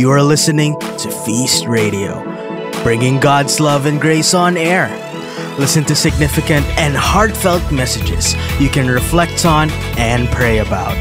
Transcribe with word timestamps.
You 0.00 0.10
are 0.12 0.22
listening 0.22 0.80
to 0.80 1.10
Feast 1.10 1.66
Radio, 1.66 2.24
bringing 2.82 3.20
God's 3.20 3.60
love 3.60 3.84
and 3.84 4.00
grace 4.00 4.32
on 4.32 4.56
air. 4.56 4.88
Listen 5.58 5.84
to 5.84 5.94
significant 5.94 6.64
and 6.78 6.96
heartfelt 6.96 7.70
messages 7.70 8.34
you 8.58 8.70
can 8.70 8.88
reflect 8.88 9.44
on 9.44 9.68
and 9.98 10.26
pray 10.30 10.60
about. 10.60 10.96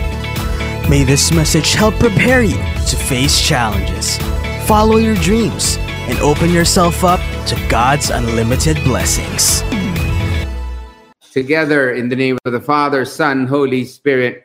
May 0.89 1.05
this 1.05 1.31
message 1.31 1.75
help 1.75 1.95
prepare 1.95 2.43
you 2.43 2.57
to 2.57 2.95
face 2.97 3.39
challenges, 3.39 4.17
follow 4.67 4.97
your 4.97 5.15
dreams, 5.15 5.77
and 5.79 6.19
open 6.19 6.49
yourself 6.49 7.05
up 7.05 7.21
to 7.47 7.67
God's 7.69 8.09
unlimited 8.09 8.83
blessings. 8.83 9.61
Together 11.31 11.93
in 11.93 12.09
the 12.09 12.17
name 12.17 12.37
of 12.43 12.51
the 12.51 12.59
Father, 12.59 13.05
Son, 13.05 13.47
Holy 13.47 13.85
Spirit. 13.85 14.43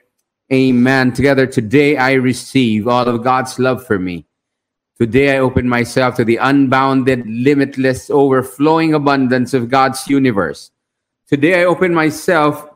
Amen. 0.52 1.12
Together 1.12 1.44
today 1.44 1.96
I 1.96 2.12
receive 2.12 2.86
all 2.86 3.08
of 3.08 3.24
God's 3.24 3.58
love 3.58 3.84
for 3.84 3.98
me. 3.98 4.28
Today 4.96 5.36
I 5.36 5.40
open 5.40 5.68
myself 5.68 6.14
to 6.16 6.24
the 6.24 6.36
unbounded, 6.36 7.26
limitless, 7.26 8.10
overflowing 8.10 8.94
abundance 8.94 9.52
of 9.52 9.68
God's 9.68 10.06
universe. 10.06 10.70
Today 11.26 11.62
I 11.62 11.64
open 11.64 11.92
myself 11.92 12.68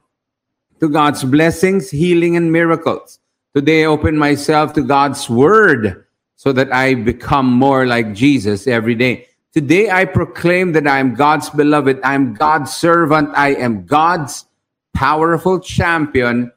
to 0.80 0.88
God's 0.88 1.22
blessings, 1.22 1.90
healing, 1.90 2.36
and 2.36 2.50
miracles. 2.50 3.20
Today 3.54 3.84
I 3.84 3.86
open 3.86 4.18
myself 4.18 4.72
to 4.72 4.82
God's 4.82 5.30
word 5.30 6.06
so 6.34 6.52
that 6.52 6.72
I 6.72 6.94
become 6.94 7.52
more 7.52 7.86
like 7.86 8.14
Jesus 8.14 8.66
every 8.66 8.96
day. 8.96 9.28
Today 9.52 9.90
I 9.90 10.04
proclaim 10.04 10.72
that 10.72 10.88
I 10.88 10.98
am 10.98 11.14
God's 11.14 11.50
beloved, 11.50 12.00
I 12.02 12.14
am 12.14 12.34
God's 12.34 12.74
servant, 12.74 13.30
I 13.34 13.54
am 13.54 13.86
God's 13.86 14.44
powerful 14.92 15.60
champion. 15.60 16.50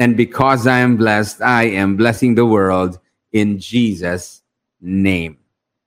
And 0.00 0.16
because 0.16 0.66
I 0.66 0.78
am 0.80 0.96
blessed, 0.96 1.40
I 1.40 1.64
am 1.64 1.96
blessing 1.96 2.34
the 2.34 2.46
world 2.46 2.98
in 3.32 3.60
Jesus' 3.60 4.42
name. 4.80 5.38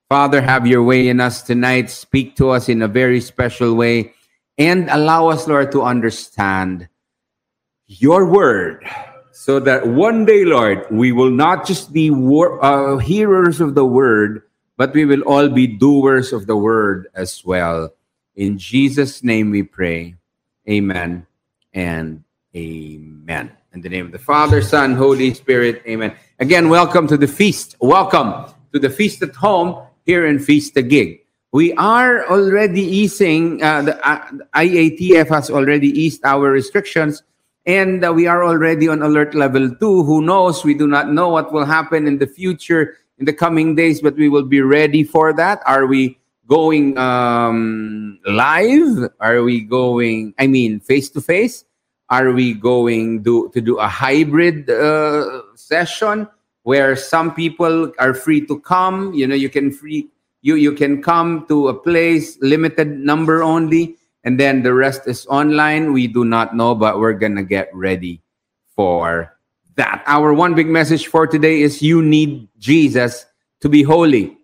Father, 0.08 0.40
have 0.40 0.66
your 0.66 0.82
way 0.82 1.08
in 1.08 1.20
us 1.20 1.42
tonight. 1.42 1.90
Speak 1.90 2.34
to 2.36 2.50
us 2.50 2.68
in 2.68 2.80
a 2.80 2.88
very 2.88 3.20
special 3.20 3.74
way 3.74 4.12
and 4.56 4.88
allow 4.90 5.28
us, 5.28 5.46
Lord, 5.46 5.70
to 5.72 5.82
understand 5.82 6.88
your 7.86 8.26
word 8.26 8.84
so 9.32 9.60
that 9.60 9.86
one 9.86 10.24
day, 10.24 10.44
Lord, 10.44 10.84
we 10.90 11.12
will 11.12 11.30
not 11.30 11.66
just 11.66 11.92
be 11.92 12.10
wor- 12.10 12.62
uh, 12.64 12.98
hearers 12.98 13.60
of 13.60 13.74
the 13.74 13.84
word, 13.84 14.42
but 14.76 14.92
we 14.94 15.04
will 15.04 15.22
all 15.22 15.48
be 15.48 15.66
doers 15.66 16.32
of 16.32 16.46
the 16.46 16.56
word 16.56 17.08
as 17.14 17.44
well. 17.44 17.94
In 18.34 18.58
Jesus' 18.58 19.22
name 19.22 19.50
we 19.50 19.62
pray. 19.62 20.16
Amen 20.68 21.26
and 21.72 22.24
amen. 22.54 23.52
In 23.72 23.80
the 23.80 23.88
name 23.88 24.06
of 24.06 24.12
the 24.12 24.18
Father, 24.18 24.60
Son, 24.60 24.94
Holy 24.96 25.34
Spirit, 25.34 25.82
amen. 25.86 26.16
Again, 26.38 26.68
welcome 26.68 27.06
to 27.08 27.16
the 27.16 27.28
feast. 27.28 27.76
Welcome 27.80 28.46
to 28.72 28.78
the 28.78 28.90
feast 28.90 29.22
at 29.22 29.34
home 29.34 29.82
here 30.04 30.26
in 30.26 30.38
Feast 30.38 30.74
the 30.74 30.82
Gig. 30.82 31.20
We 31.52 31.72
are 31.74 32.26
already 32.26 32.82
easing, 32.82 33.62
uh, 33.62 33.82
the 33.82 33.96
uh, 34.06 34.20
IATF 34.54 35.28
has 35.28 35.50
already 35.50 35.88
eased 35.88 36.20
our 36.24 36.50
restrictions, 36.50 37.22
and 37.64 38.04
uh, 38.04 38.12
we 38.12 38.26
are 38.26 38.44
already 38.44 38.88
on 38.88 39.02
alert 39.02 39.34
level 39.34 39.74
two. 39.76 40.02
Who 40.04 40.20
knows? 40.20 40.64
We 40.64 40.74
do 40.74 40.86
not 40.86 41.10
know 41.10 41.30
what 41.30 41.52
will 41.52 41.64
happen 41.64 42.06
in 42.06 42.18
the 42.18 42.26
future 42.26 42.98
in 43.18 43.24
the 43.24 43.32
coming 43.32 43.74
days, 43.74 44.00
but 44.00 44.16
we 44.16 44.28
will 44.28 44.44
be 44.44 44.60
ready 44.60 45.04
for 45.04 45.32
that. 45.34 45.62
Are 45.66 45.86
we 45.86 46.18
going 46.46 46.96
um, 46.98 48.18
live? 48.26 49.10
Are 49.20 49.42
we 49.42 49.60
going, 49.60 50.34
I 50.38 50.46
mean, 50.46 50.80
face 50.80 51.10
to 51.10 51.20
face? 51.20 51.64
Are 52.10 52.32
we 52.32 52.54
going 52.54 53.22
do, 53.22 53.50
to 53.52 53.60
do 53.60 53.78
a 53.78 53.88
hybrid 53.88 54.70
uh, 54.70 55.42
session 55.54 56.28
where 56.68 56.94
some 56.94 57.32
people 57.32 57.90
are 57.98 58.12
free 58.12 58.44
to 58.44 58.60
come? 58.60 59.14
You 59.14 59.26
know, 59.26 59.34
you 59.34 59.48
can 59.48 59.72
free 59.72 60.12
you 60.42 60.54
you 60.54 60.76
can 60.76 61.00
come 61.00 61.48
to 61.48 61.68
a 61.68 61.74
place, 61.74 62.36
limited 62.44 62.92
number 63.00 63.42
only, 63.42 63.96
and 64.22 64.38
then 64.38 64.62
the 64.62 64.74
rest 64.76 65.08
is 65.08 65.24
online. 65.32 65.96
We 65.96 66.06
do 66.06 66.28
not 66.28 66.54
know, 66.54 66.74
but 66.74 67.00
we're 67.00 67.16
gonna 67.16 67.42
get 67.42 67.72
ready 67.72 68.20
for 68.76 69.32
that. 69.80 70.04
Our 70.04 70.34
one 70.34 70.52
big 70.52 70.68
message 70.68 71.08
for 71.08 71.26
today 71.26 71.62
is 71.62 71.80
you 71.80 72.02
need 72.02 72.48
Jesus 72.58 73.24
to 73.64 73.72
be 73.72 73.82
holy. 73.82 74.36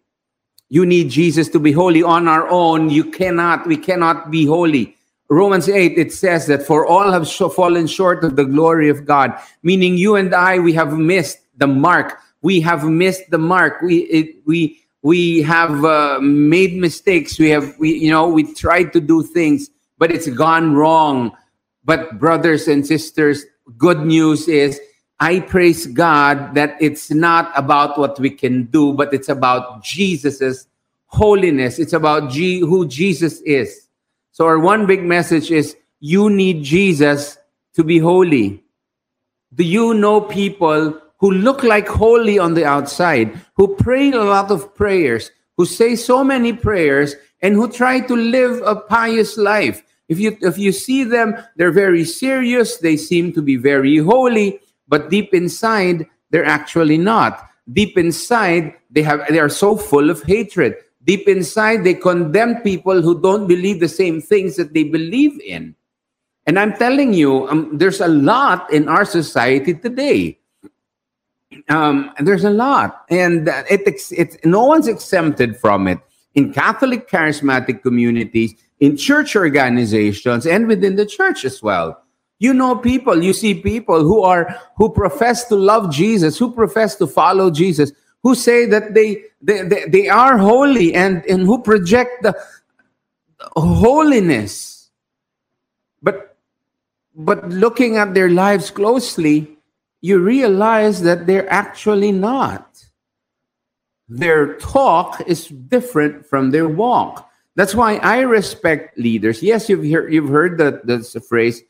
You 0.70 0.86
need 0.86 1.10
Jesus 1.10 1.50
to 1.50 1.60
be 1.60 1.72
holy 1.72 2.02
on 2.02 2.26
our 2.26 2.48
own. 2.48 2.88
You 2.88 3.04
cannot, 3.04 3.66
we 3.68 3.76
cannot 3.76 4.30
be 4.30 4.46
holy. 4.46 4.96
Romans 5.28 5.68
8, 5.68 5.98
it 5.98 6.12
says 6.12 6.46
that 6.46 6.64
for 6.64 6.86
all 6.86 7.12
have 7.12 7.28
fallen 7.28 7.86
short 7.86 8.24
of 8.24 8.36
the 8.36 8.44
glory 8.44 8.88
of 8.88 9.04
God, 9.04 9.36
meaning 9.62 9.96
you 9.96 10.16
and 10.16 10.34
I, 10.34 10.58
we 10.58 10.72
have 10.72 10.96
missed 10.96 11.43
the 11.56 11.66
mark. 11.66 12.18
We 12.42 12.60
have 12.60 12.84
missed 12.84 13.30
the 13.30 13.38
mark. 13.38 13.80
We, 13.82 13.98
it, 14.04 14.36
we, 14.46 14.80
we 15.02 15.42
have 15.42 15.84
uh, 15.84 16.18
made 16.20 16.76
mistakes. 16.76 17.38
We 17.38 17.50
have, 17.50 17.74
we, 17.78 17.94
you 17.94 18.10
know, 18.10 18.28
we 18.28 18.52
tried 18.54 18.92
to 18.94 19.00
do 19.00 19.22
things, 19.22 19.70
but 19.98 20.10
it's 20.10 20.28
gone 20.28 20.74
wrong. 20.74 21.32
But 21.84 22.18
brothers 22.18 22.68
and 22.68 22.86
sisters, 22.86 23.44
good 23.76 24.00
news 24.00 24.48
is 24.48 24.80
I 25.20 25.40
praise 25.40 25.86
God 25.86 26.54
that 26.54 26.76
it's 26.80 27.10
not 27.10 27.52
about 27.56 27.98
what 27.98 28.18
we 28.18 28.30
can 28.30 28.64
do, 28.64 28.92
but 28.92 29.14
it's 29.14 29.28
about 29.28 29.84
Jesus's 29.84 30.66
holiness. 31.06 31.78
It's 31.78 31.92
about 31.92 32.30
G- 32.30 32.60
who 32.60 32.86
Jesus 32.86 33.40
is. 33.42 33.88
So 34.32 34.46
our 34.46 34.58
one 34.58 34.86
big 34.86 35.04
message 35.04 35.50
is 35.50 35.76
you 36.00 36.28
need 36.28 36.64
Jesus 36.64 37.38
to 37.74 37.84
be 37.84 37.98
holy. 37.98 38.62
Do 39.54 39.62
you 39.62 39.94
know 39.94 40.20
people 40.20 41.00
who 41.24 41.30
look 41.30 41.62
like 41.62 41.88
holy 41.88 42.38
on 42.38 42.52
the 42.52 42.66
outside, 42.66 43.32
who 43.54 43.74
pray 43.76 44.12
a 44.12 44.22
lot 44.22 44.50
of 44.50 44.74
prayers, 44.74 45.30
who 45.56 45.64
say 45.64 45.96
so 45.96 46.22
many 46.22 46.52
prayers, 46.52 47.14
and 47.40 47.54
who 47.54 47.66
try 47.66 47.98
to 47.98 48.14
live 48.14 48.60
a 48.66 48.76
pious 48.76 49.38
life? 49.38 49.82
If 50.06 50.20
you 50.20 50.36
if 50.42 50.58
you 50.58 50.70
see 50.70 51.02
them, 51.02 51.34
they're 51.56 51.72
very 51.72 52.04
serious, 52.04 52.76
they 52.76 52.98
seem 52.98 53.32
to 53.32 53.40
be 53.40 53.56
very 53.56 53.96
holy, 53.96 54.60
but 54.86 55.08
deep 55.08 55.32
inside, 55.32 56.04
they're 56.28 56.44
actually 56.44 56.98
not. 56.98 57.48
Deep 57.72 57.96
inside, 57.96 58.74
they 58.90 59.00
have 59.00 59.24
they 59.30 59.40
are 59.40 59.48
so 59.48 59.78
full 59.78 60.10
of 60.10 60.22
hatred 60.24 60.76
deep 61.04 61.28
inside 61.28 61.84
they 61.84 61.94
condemn 61.94 62.60
people 62.62 63.02
who 63.02 63.20
don't 63.20 63.46
believe 63.46 63.80
the 63.80 63.88
same 63.88 64.20
things 64.20 64.56
that 64.56 64.72
they 64.72 64.84
believe 64.84 65.38
in 65.44 65.74
and 66.46 66.58
i'm 66.58 66.72
telling 66.76 67.12
you 67.12 67.46
um, 67.48 67.76
there's 67.76 68.00
a 68.00 68.08
lot 68.08 68.72
in 68.72 68.88
our 68.88 69.04
society 69.04 69.74
today 69.74 70.38
um, 71.68 72.10
there's 72.20 72.44
a 72.44 72.50
lot. 72.50 73.04
And 73.10 73.48
it, 73.70 73.82
it, 74.10 74.44
no 74.44 74.64
one's 74.64 74.88
exempted 74.88 75.56
from 75.58 75.88
it 75.88 75.98
in 76.34 76.52
catholic 76.52 77.08
charismatic 77.08 77.82
communities 77.82 78.54
in 78.80 78.96
church 78.96 79.36
organizations 79.36 80.46
and 80.46 80.66
within 80.66 80.96
the 80.96 81.06
church 81.06 81.44
as 81.44 81.62
well. 81.62 82.00
You 82.40 82.52
know 82.52 82.76
people 82.76 83.22
you 83.22 83.32
see 83.32 83.54
people 83.54 84.02
who 84.02 84.22
are 84.22 84.60
who 84.76 84.90
profess 84.90 85.44
to 85.44 85.54
love 85.54 85.92
jesus 85.92 86.36
who 86.36 86.52
profess 86.52 86.96
to 86.96 87.06
follow 87.06 87.50
jesus 87.50 87.92
who 88.24 88.34
say 88.34 88.66
that 88.66 88.94
they 88.94 89.22
they, 89.40 89.62
they, 89.62 89.84
they 89.84 90.08
are 90.08 90.38
holy 90.38 90.94
and, 90.94 91.24
and 91.26 91.42
who 91.42 91.62
project 91.62 92.22
the 92.22 92.34
holiness. 93.54 94.90
But 96.02 96.36
but 97.14 97.48
looking 97.48 97.98
at 97.98 98.14
their 98.14 98.30
lives 98.30 98.70
closely 98.70 99.53
you 100.04 100.18
realize 100.18 101.00
that 101.00 101.26
they're 101.26 101.50
actually 101.50 102.12
not. 102.12 102.84
Their 104.06 104.52
talk 104.58 105.22
is 105.26 105.48
different 105.48 106.26
from 106.26 106.50
their 106.50 106.68
walk. 106.68 107.26
That's 107.56 107.74
why 107.74 107.96
i 108.04 108.20
respect 108.20 108.98
leaders. 108.98 109.42
Yes 109.42 109.70
you've 109.70 109.88
heard 109.90 110.12
you've 110.12 110.28
heard 110.28 110.58
that 110.58 110.86
that's 110.86 111.14
the 111.14 111.22
phrase 111.24 111.62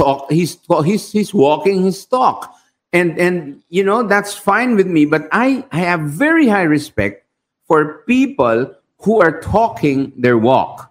talk 0.00 0.32
he's 0.32 0.56
he's 0.86 1.12
he's 1.12 1.34
walking 1.34 1.84
his 1.84 2.06
talk. 2.06 2.56
And 2.94 3.18
and 3.20 3.60
you 3.68 3.84
know 3.84 4.02
that's 4.02 4.32
fine 4.32 4.72
with 4.74 4.86
me 4.86 5.04
but 5.04 5.28
i, 5.30 5.62
I 5.70 5.84
have 5.84 6.00
very 6.08 6.48
high 6.48 6.64
respect 6.64 7.28
for 7.68 8.00
people 8.08 8.72
who 9.04 9.20
are 9.20 9.44
talking 9.44 10.16
their 10.16 10.38
walk 10.38 10.90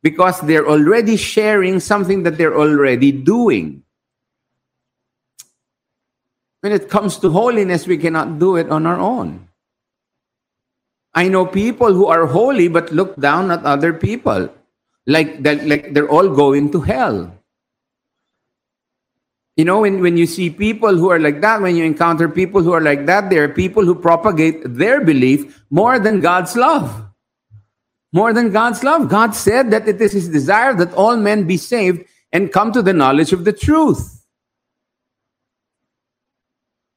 because 0.00 0.40
they're 0.48 0.66
already 0.66 1.20
sharing 1.20 1.78
something 1.78 2.22
that 2.22 2.38
they're 2.38 2.56
already 2.56 3.12
doing 3.12 3.84
when 6.66 6.74
it 6.74 6.90
comes 6.90 7.16
to 7.22 7.30
holiness 7.30 7.86
we 7.86 7.96
cannot 8.04 8.34
do 8.42 8.50
it 8.56 8.74
on 8.78 8.90
our 8.90 8.98
own 8.98 9.32
i 11.14 11.28
know 11.28 11.46
people 11.46 11.94
who 12.00 12.10
are 12.16 12.26
holy 12.26 12.66
but 12.66 12.90
look 13.00 13.14
down 13.28 13.54
at 13.56 13.72
other 13.74 13.92
people 13.94 14.50
like 15.06 15.32
that 15.46 15.64
like 15.72 15.94
they're 15.94 16.10
all 16.18 16.28
going 16.42 16.70
to 16.76 16.82
hell 16.92 17.20
you 19.56 19.64
know, 19.64 19.80
when, 19.80 20.00
when 20.00 20.18
you 20.18 20.26
see 20.26 20.50
people 20.50 20.96
who 20.96 21.10
are 21.10 21.18
like 21.18 21.40
that, 21.40 21.62
when 21.62 21.76
you 21.76 21.84
encounter 21.84 22.28
people 22.28 22.62
who 22.62 22.72
are 22.72 22.80
like 22.80 23.06
that, 23.06 23.30
there 23.30 23.44
are 23.44 23.48
people 23.48 23.84
who 23.84 23.94
propagate 23.94 24.60
their 24.64 25.02
belief 25.02 25.64
more 25.70 25.98
than 25.98 26.20
God's 26.20 26.56
love. 26.56 27.04
More 28.12 28.34
than 28.34 28.52
God's 28.52 28.84
love. 28.84 29.08
God 29.08 29.34
said 29.34 29.70
that 29.70 29.88
it 29.88 30.00
is 30.00 30.12
His 30.12 30.28
desire 30.28 30.74
that 30.74 30.92
all 30.92 31.16
men 31.16 31.46
be 31.46 31.56
saved 31.56 32.04
and 32.32 32.52
come 32.52 32.70
to 32.72 32.82
the 32.82 32.92
knowledge 32.92 33.32
of 33.32 33.46
the 33.46 33.52
truth. 33.52 34.15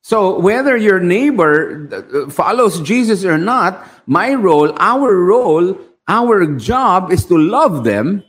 So 0.09 0.39
whether 0.39 0.75
your 0.75 0.99
neighbor 0.99 1.85
uh, 1.93 2.31
follows 2.31 2.81
Jesus 2.81 3.23
or 3.23 3.37
not, 3.37 3.85
my 4.07 4.33
role, 4.33 4.73
our 4.81 5.13
role, 5.13 5.77
our 6.07 6.57
job 6.57 7.11
is 7.11 7.27
to 7.27 7.37
love 7.37 7.83
them. 7.83 8.23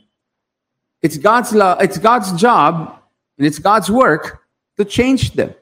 It's 1.01 1.17
God's 1.17 1.55
love, 1.55 1.81
it's 1.81 1.97
God's 1.97 2.33
job, 2.33 3.01
and 3.39 3.47
it's 3.47 3.57
God's 3.57 3.89
work 3.89 4.45
to 4.77 4.85
change 4.85 5.31
them. 5.31 5.55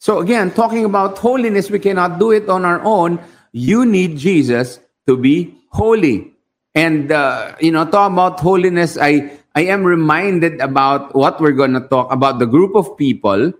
So 0.00 0.18
again, 0.18 0.50
talking 0.50 0.84
about 0.84 1.16
holiness, 1.18 1.70
we 1.70 1.78
cannot 1.78 2.18
do 2.18 2.32
it 2.32 2.48
on 2.48 2.64
our 2.64 2.82
own. 2.82 3.22
You 3.52 3.86
need 3.86 4.18
Jesus 4.18 4.80
to 5.06 5.16
be 5.16 5.54
holy. 5.68 6.34
And 6.74 7.12
uh, 7.12 7.54
you 7.60 7.70
know, 7.70 7.84
talk 7.84 8.10
about 8.10 8.40
holiness, 8.40 8.98
I 9.00 9.38
I 9.54 9.62
am 9.70 9.84
reminded 9.84 10.60
about 10.60 11.14
what 11.14 11.40
we're 11.40 11.54
going 11.54 11.74
to 11.74 11.86
talk 11.86 12.10
about 12.10 12.40
the 12.40 12.50
group 12.50 12.74
of 12.74 12.96
people 12.96 13.52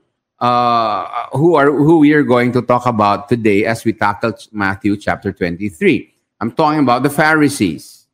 uh, 0.43 1.07
who 1.31 1.55
are 1.55 1.71
who 1.71 1.99
we 1.99 2.13
are 2.13 2.27
going 2.27 2.51
to 2.51 2.61
talk 2.61 2.85
about 2.85 3.29
today 3.29 3.65
as 3.65 3.85
we 3.85 3.93
tackle 3.95 4.35
Matthew 4.51 4.97
chapter 4.97 5.33
23. 5.33 6.13
I'm 6.41 6.51
talking 6.51 6.81
about 6.81 7.05
the 7.05 7.11
Pharisees. 7.11 8.09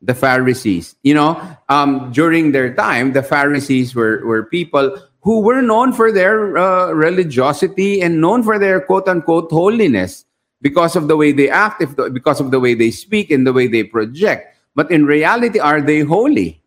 The 0.00 0.14
Pharisees. 0.14 0.94
You 1.02 1.14
know, 1.14 1.42
um, 1.68 2.12
during 2.12 2.52
their 2.52 2.72
time, 2.72 3.12
the 3.12 3.22
Pharisees 3.22 3.96
were, 3.96 4.24
were 4.24 4.44
people 4.44 4.96
who 5.22 5.40
were 5.40 5.60
known 5.60 5.92
for 5.92 6.12
their 6.12 6.56
uh, 6.56 6.92
religiosity 6.92 8.00
and 8.00 8.20
known 8.20 8.44
for 8.44 8.60
their 8.60 8.80
quote 8.80 9.08
unquote 9.08 9.50
holiness 9.50 10.24
because 10.62 10.94
of 10.94 11.08
the 11.08 11.16
way 11.16 11.32
they 11.32 11.50
act, 11.50 11.82
if 11.82 11.96
the, 11.96 12.10
because 12.10 12.38
of 12.38 12.52
the 12.52 12.60
way 12.60 12.74
they 12.74 12.92
speak 12.92 13.32
and 13.32 13.44
the 13.44 13.52
way 13.52 13.66
they 13.66 13.82
project. 13.82 14.54
But 14.76 14.92
in 14.92 15.04
reality, 15.04 15.58
are 15.58 15.80
they 15.80 16.00
holy? 16.00 16.62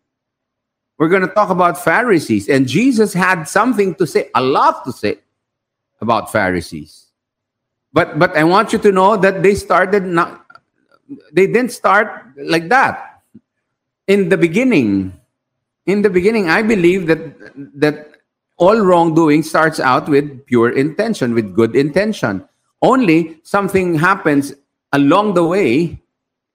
We're 1.00 1.08
going 1.08 1.26
to 1.26 1.32
talk 1.32 1.48
about 1.48 1.82
Pharisees. 1.82 2.50
And 2.50 2.68
Jesus 2.68 3.14
had 3.14 3.44
something 3.44 3.94
to 3.94 4.06
say, 4.06 4.28
a 4.34 4.42
lot 4.42 4.84
to 4.84 4.92
say 4.92 5.16
about 5.98 6.30
Pharisees. 6.30 7.06
But 7.90 8.18
but 8.18 8.36
I 8.36 8.44
want 8.44 8.74
you 8.74 8.78
to 8.80 8.92
know 8.92 9.16
that 9.16 9.42
they 9.42 9.54
started 9.54 10.04
not 10.04 10.44
they 11.32 11.46
didn't 11.46 11.72
start 11.72 12.34
like 12.36 12.68
that. 12.68 13.22
In 14.08 14.28
the 14.28 14.36
beginning, 14.36 15.18
in 15.86 16.02
the 16.02 16.10
beginning, 16.10 16.50
I 16.50 16.62
believe 16.62 17.06
that 17.06 17.18
that 17.80 18.20
all 18.58 18.78
wrongdoing 18.78 19.42
starts 19.42 19.80
out 19.80 20.06
with 20.06 20.44
pure 20.44 20.70
intention, 20.70 21.32
with 21.32 21.56
good 21.56 21.74
intention. 21.74 22.46
Only 22.82 23.40
something 23.42 23.94
happens 23.94 24.52
along 24.92 25.32
the 25.32 25.44
way 25.44 25.98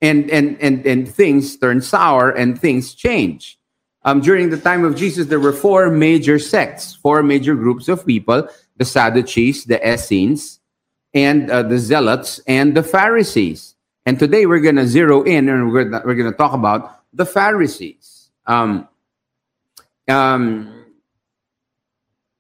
and 0.02 0.30
and 0.30 0.56
and, 0.62 0.86
and 0.86 1.10
things 1.10 1.58
turn 1.58 1.82
sour 1.82 2.30
and 2.30 2.62
things 2.62 2.94
change 2.94 3.58
um, 4.06 4.22
during 4.22 4.52
the 4.52 4.58
time 4.58 4.86
of 4.86 4.96
Jesus, 4.96 5.28
there 5.28 5.40
were 5.40 5.52
four 5.52 5.90
major 5.90 6.40
sects, 6.40 6.94
four 6.94 7.24
major 7.24 7.56
groups 7.56 7.90
of 7.90 8.06
people 8.06 8.48
the 8.78 8.86
Sadducees, 8.86 9.66
the 9.66 9.80
Essenes, 9.82 10.60
and 11.14 11.50
uh, 11.50 11.64
the 11.64 11.80
Zealots, 11.80 12.40
and 12.46 12.76
the 12.76 12.84
Pharisees. 12.84 13.76
And 14.06 14.20
today 14.20 14.46
we're 14.46 14.60
going 14.60 14.76
to 14.76 14.86
zero 14.86 15.24
in 15.24 15.50
and 15.50 15.72
we're, 15.72 15.90
we're 16.06 16.16
going 16.16 16.32
to 16.32 16.38
talk 16.38 16.54
about 16.54 17.02
the 17.14 17.26
Pharisees. 17.26 18.30
Um, 18.46 18.88
um, 20.08 20.86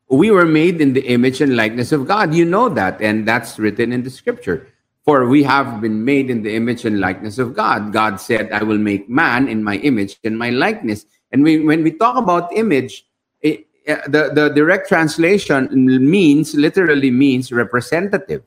we 0.10 0.30
were 0.30 0.46
made 0.46 0.82
in 0.82 0.94
the 0.94 1.08
image 1.08 1.42
and 1.42 1.56
likeness 1.56 1.92
of 1.92 2.06
God. 2.06 2.36
You 2.36 2.46
know 2.46 2.70
that, 2.70 3.02
and 3.02 3.28
that's 3.28 3.58
written 3.58 3.92
in 3.92 4.04
the 4.04 4.12
scripture. 4.12 4.68
For 5.06 5.28
we 5.28 5.44
have 5.44 5.82
been 5.82 6.04
made 6.04 6.30
in 6.30 6.44
the 6.44 6.56
image 6.56 6.84
and 6.84 7.00
likeness 7.00 7.38
of 7.38 7.56
God. 7.56 7.94
God 7.94 8.20
said, 8.20 8.52
I 8.52 8.64
will 8.64 8.78
make 8.78 9.10
man 9.10 9.48
in 9.48 9.64
my 9.64 9.78
image 9.78 10.18
and 10.24 10.38
my 10.38 10.50
likeness. 10.50 11.06
And 11.36 11.44
we, 11.44 11.60
when 11.60 11.84
we 11.84 11.92
talk 11.92 12.16
about 12.16 12.48
image, 12.56 13.06
it, 13.42 13.68
uh, 13.90 13.98
the, 14.08 14.32
the 14.34 14.50
direct 14.56 14.88
translation 14.88 15.68
means, 16.10 16.56
literally 16.56 17.12
means 17.12 17.52
representative. 17.52 18.42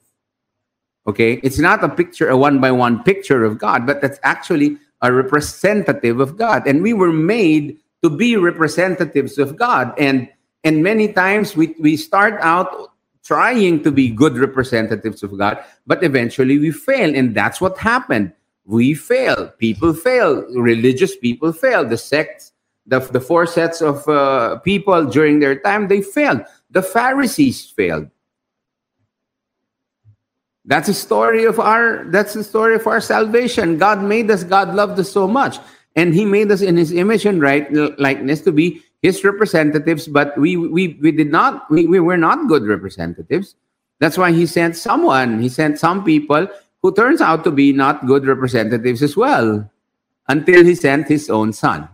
Okay? 1.06 1.34
It's 1.42 1.58
not 1.58 1.84
a 1.84 1.90
picture, 1.90 2.30
a 2.30 2.36
one 2.38 2.62
by 2.62 2.70
one 2.70 3.02
picture 3.02 3.44
of 3.44 3.58
God, 3.58 3.84
but 3.86 4.00
that's 4.00 4.18
actually 4.22 4.78
a 5.02 5.12
representative 5.12 6.18
of 6.18 6.38
God. 6.38 6.66
And 6.66 6.80
we 6.80 6.94
were 6.94 7.12
made 7.12 7.76
to 8.02 8.08
be 8.08 8.36
representatives 8.36 9.36
of 9.36 9.54
God. 9.54 9.92
And 9.98 10.26
and 10.64 10.82
many 10.82 11.12
times 11.12 11.54
we, 11.54 11.74
we 11.78 11.98
start 11.98 12.40
out 12.40 12.92
trying 13.22 13.82
to 13.82 13.92
be 13.92 14.08
good 14.08 14.38
representatives 14.38 15.22
of 15.22 15.36
God, 15.36 15.62
but 15.86 16.02
eventually 16.02 16.58
we 16.58 16.70
fail. 16.70 17.14
And 17.14 17.34
that's 17.34 17.60
what 17.60 17.76
happened. 17.76 18.32
We 18.64 18.94
fail. 18.94 19.52
People 19.58 19.92
fail. 19.92 20.42
Religious 20.56 21.14
people 21.16 21.52
fail. 21.52 21.84
The 21.84 21.98
sects 21.98 22.52
the, 22.88 23.00
the 23.00 23.20
four 23.20 23.46
sets 23.46 23.80
of 23.80 24.06
uh, 24.08 24.58
people 24.60 25.04
during 25.04 25.38
their 25.38 25.60
time, 25.60 25.88
they 25.88 26.00
failed. 26.00 26.40
The 26.70 26.82
Pharisees 26.82 27.70
failed. 27.70 28.08
That's 30.64 30.88
the 30.88 30.94
story 30.94 31.44
of 31.44 31.60
our 31.60 32.04
that's 32.08 32.34
the 32.34 32.44
story 32.44 32.74
of 32.76 32.86
our 32.86 33.00
salvation. 33.00 33.78
God 33.78 34.02
made 34.02 34.30
us, 34.30 34.44
God 34.44 34.74
loved 34.74 34.98
us 34.98 35.10
so 35.10 35.26
much. 35.26 35.56
And 35.96 36.12
He 36.12 36.26
made 36.26 36.50
us 36.52 36.60
in 36.60 36.76
His 36.76 36.92
image 36.92 37.24
and 37.24 37.40
right 37.40 37.70
likeness 37.98 38.42
to 38.42 38.52
be 38.52 38.82
His 39.00 39.24
representatives, 39.24 40.08
but 40.08 40.36
we 40.36 40.56
we 40.56 40.98
we 41.00 41.12
did 41.12 41.30
not 41.30 41.70
we, 41.70 41.86
we 41.86 42.00
were 42.00 42.18
not 42.18 42.48
good 42.48 42.64
representatives. 42.64 43.56
That's 43.98 44.18
why 44.18 44.32
He 44.32 44.44
sent 44.44 44.76
someone, 44.76 45.40
He 45.40 45.48
sent 45.48 45.78
some 45.78 46.04
people 46.04 46.46
who 46.82 46.92
turns 46.92 47.20
out 47.20 47.44
to 47.44 47.50
be 47.50 47.72
not 47.72 48.06
good 48.06 48.26
representatives 48.26 49.02
as 49.02 49.16
well, 49.16 49.68
until 50.28 50.64
He 50.64 50.74
sent 50.74 51.08
His 51.08 51.30
own 51.30 51.54
son. 51.54 51.88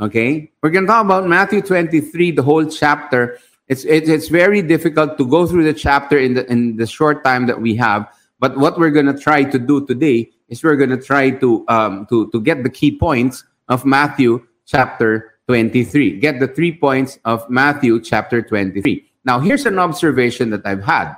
Okay? 0.00 0.50
We're 0.62 0.70
going 0.70 0.84
to 0.84 0.88
talk 0.88 1.04
about 1.04 1.28
Matthew 1.28 1.62
23, 1.62 2.32
the 2.32 2.42
whole 2.42 2.66
chapter. 2.66 3.38
It's, 3.68 3.84
it's, 3.84 4.08
it's 4.08 4.28
very 4.28 4.62
difficult 4.62 5.18
to 5.18 5.26
go 5.26 5.46
through 5.46 5.64
the 5.64 5.74
chapter 5.74 6.18
in 6.18 6.34
the, 6.34 6.50
in 6.50 6.76
the 6.76 6.86
short 6.86 7.24
time 7.24 7.46
that 7.46 7.60
we 7.60 7.74
have. 7.76 8.06
But 8.38 8.56
what 8.58 8.78
we're 8.78 8.90
going 8.90 9.06
to 9.06 9.18
try 9.18 9.44
to 9.44 9.58
do 9.58 9.86
today 9.86 10.30
is 10.48 10.62
we're 10.62 10.76
going 10.76 10.90
to 10.90 11.00
try 11.00 11.30
to, 11.30 11.64
um, 11.68 12.06
to, 12.06 12.30
to 12.30 12.40
get 12.40 12.62
the 12.62 12.70
key 12.70 12.96
points 12.96 13.44
of 13.68 13.84
Matthew 13.84 14.46
chapter 14.66 15.34
23. 15.46 16.18
Get 16.18 16.40
the 16.40 16.48
three 16.48 16.76
points 16.76 17.18
of 17.24 17.48
Matthew 17.48 18.00
chapter 18.00 18.42
23. 18.42 19.10
Now, 19.24 19.38
here's 19.40 19.64
an 19.64 19.78
observation 19.78 20.50
that 20.50 20.66
I've 20.66 20.84
had. 20.84 21.14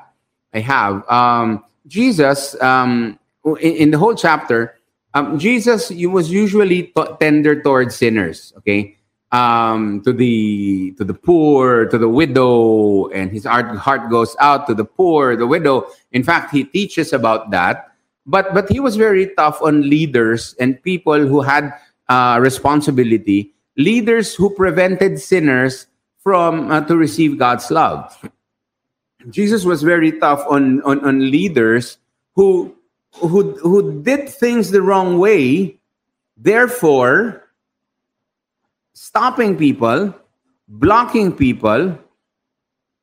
I 0.54 0.60
have. 0.60 1.08
Um, 1.10 1.64
Jesus, 1.86 2.60
um, 2.62 3.18
in, 3.44 3.72
in 3.76 3.90
the 3.90 3.98
whole 3.98 4.14
chapter, 4.14 4.75
um, 5.16 5.38
Jesus 5.38 5.88
was 5.90 6.30
usually 6.30 6.92
tender 7.20 7.62
towards 7.62 7.96
sinners, 7.96 8.52
okay? 8.58 8.96
Um, 9.32 10.02
to 10.02 10.12
the 10.12 10.92
to 10.98 11.04
the 11.04 11.14
poor, 11.14 11.86
to 11.86 11.96
the 11.96 12.08
widow, 12.08 13.08
and 13.08 13.32
his 13.32 13.44
heart, 13.44 13.74
heart 13.76 14.10
goes 14.10 14.36
out 14.40 14.66
to 14.68 14.74
the 14.74 14.84
poor, 14.84 15.34
the 15.34 15.46
widow. 15.46 15.88
In 16.12 16.22
fact, 16.22 16.52
he 16.52 16.64
teaches 16.64 17.14
about 17.14 17.50
that. 17.50 17.96
But 18.26 18.52
but 18.52 18.68
he 18.68 18.78
was 18.78 18.96
very 18.96 19.32
tough 19.34 19.62
on 19.62 19.88
leaders 19.88 20.54
and 20.60 20.80
people 20.82 21.26
who 21.26 21.40
had 21.40 21.72
uh, 22.08 22.38
responsibility, 22.40 23.54
leaders 23.76 24.34
who 24.34 24.50
prevented 24.50 25.18
sinners 25.18 25.86
from 26.20 26.70
uh, 26.70 26.82
to 26.82 26.96
receive 26.96 27.38
God's 27.38 27.70
love. 27.70 28.12
Jesus 29.30 29.64
was 29.64 29.82
very 29.82 30.12
tough 30.20 30.44
on, 30.48 30.82
on, 30.82 31.02
on 31.04 31.30
leaders 31.30 31.98
who 32.34 32.76
who, 33.14 33.52
who 33.58 34.02
did 34.02 34.28
things 34.28 34.70
the 34.70 34.82
wrong 34.82 35.18
way, 35.18 35.78
therefore 36.36 37.42
stopping 38.92 39.56
people, 39.56 40.14
blocking 40.68 41.32
people 41.32 41.98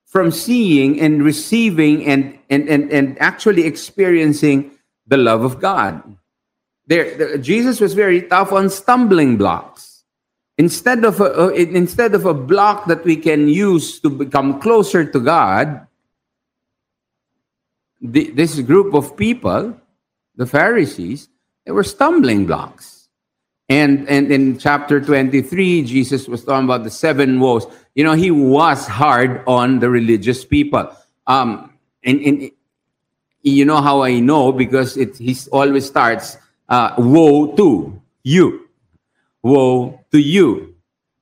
from 0.06 0.30
seeing 0.32 1.02
and 1.02 1.24
receiving 1.24 2.06
and, 2.06 2.38
and, 2.50 2.70
and, 2.70 2.92
and 2.92 3.20
actually 3.20 3.66
experiencing 3.66 4.72
the 5.08 5.18
love 5.18 5.44
of 5.44 5.60
God. 5.60 6.18
There, 6.86 7.18
the, 7.18 7.38
Jesus 7.38 7.80
was 7.80 7.94
very 7.94 8.22
tough 8.22 8.52
on 8.52 8.70
stumbling 8.70 9.38
blocks. 9.38 10.04
Instead 10.58 11.04
of 11.04 11.20
a, 11.20 11.50
instead 11.50 12.14
of 12.14 12.28
a 12.28 12.34
block 12.34 12.86
that 12.86 13.04
we 13.04 13.16
can 13.16 13.48
use 13.48 14.00
to 14.02 14.10
become 14.10 14.60
closer 14.60 15.04
to 15.04 15.20
God, 15.20 15.88
the, 18.00 18.30
this 18.32 18.60
group 18.60 18.94
of 18.94 19.18
people 19.18 19.76
the 20.36 20.46
Pharisees, 20.46 21.30
they 21.66 21.72
were 21.72 21.84
stumbling 21.84 22.46
blocks. 22.46 23.10
And, 23.70 24.08
and 24.10 24.32
in 24.32 24.58
chapter 24.58 25.00
23, 25.00 25.84
Jesus 25.84 26.28
was 26.28 26.44
talking 26.44 26.66
about 26.66 26.84
the 26.84 26.92
seven 26.92 27.40
woes. 27.40 27.66
You 27.96 28.04
know, 28.04 28.14
he 28.14 28.30
was 28.32 28.88
hard 28.88 29.42
on 29.48 29.80
the 29.80 29.90
religious 29.90 30.44
people. 30.44 30.92
Um, 31.28 31.74
and, 32.04 32.20
and 32.22 32.52
you 33.42 33.66
know 33.66 33.82
how 33.82 34.04
I 34.04 34.20
know 34.20 34.52
because 34.52 34.98
it 34.98 35.18
he 35.18 35.36
always 35.52 35.86
starts, 35.86 36.38
uh, 36.70 36.94
woe 36.98 37.56
to 37.56 38.02
you. 38.24 38.68
Woe 39.42 40.00
to 40.12 40.20
you. 40.20 40.76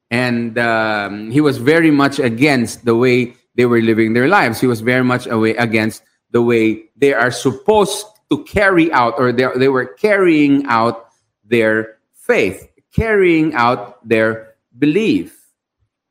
And 0.09 0.57
um, 0.57 1.31
he 1.31 1.41
was 1.41 1.57
very 1.57 1.91
much 1.91 2.19
against 2.19 2.85
the 2.85 2.95
way 2.95 3.35
they 3.55 3.65
were 3.65 3.81
living 3.81 4.13
their 4.13 4.27
lives. 4.27 4.59
He 4.59 4.67
was 4.67 4.81
very 4.81 5.03
much 5.03 5.27
away 5.27 5.55
against 5.55 6.03
the 6.31 6.41
way 6.41 6.83
they 6.95 7.13
are 7.13 7.31
supposed 7.31 8.05
to 8.31 8.43
carry 8.45 8.91
out, 8.93 9.13
or 9.17 9.31
they, 9.31 9.47
they 9.57 9.67
were 9.67 9.85
carrying 9.85 10.65
out 10.65 11.09
their 11.45 11.97
faith, 12.13 12.67
carrying 12.95 13.53
out 13.53 14.07
their 14.07 14.55
belief. 14.79 15.37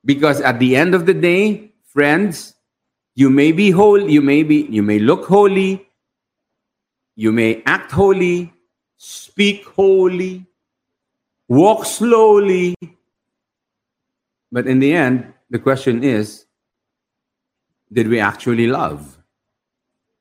Because 0.05 0.41
at 0.41 0.59
the 0.59 0.77
end 0.77 0.95
of 0.95 1.07
the 1.07 1.15
day, 1.15 1.73
friends, 1.83 2.55
You 3.21 3.29
may 3.29 3.53
be 3.53 3.71
holy, 3.71 4.11
you 4.11 4.23
may 4.23 4.43
be, 4.43 4.67
you 4.71 4.83
may 4.83 4.99
look 4.99 5.27
holy, 5.27 5.87
you 7.17 7.33
may 7.33 7.63
act 7.67 7.93
holy, 7.93 8.51
speak 8.97 9.67
holy, 9.67 10.47
walk 11.49 11.85
slowly. 11.85 12.75
But 14.51 14.67
in 14.67 14.79
the 14.79 14.95
end, 14.95 15.35
the 15.51 15.59
question 15.59 16.03
is 16.03 16.47
did 17.93 18.09
we 18.09 18.21
actually 18.21 18.69
love? 18.69 19.19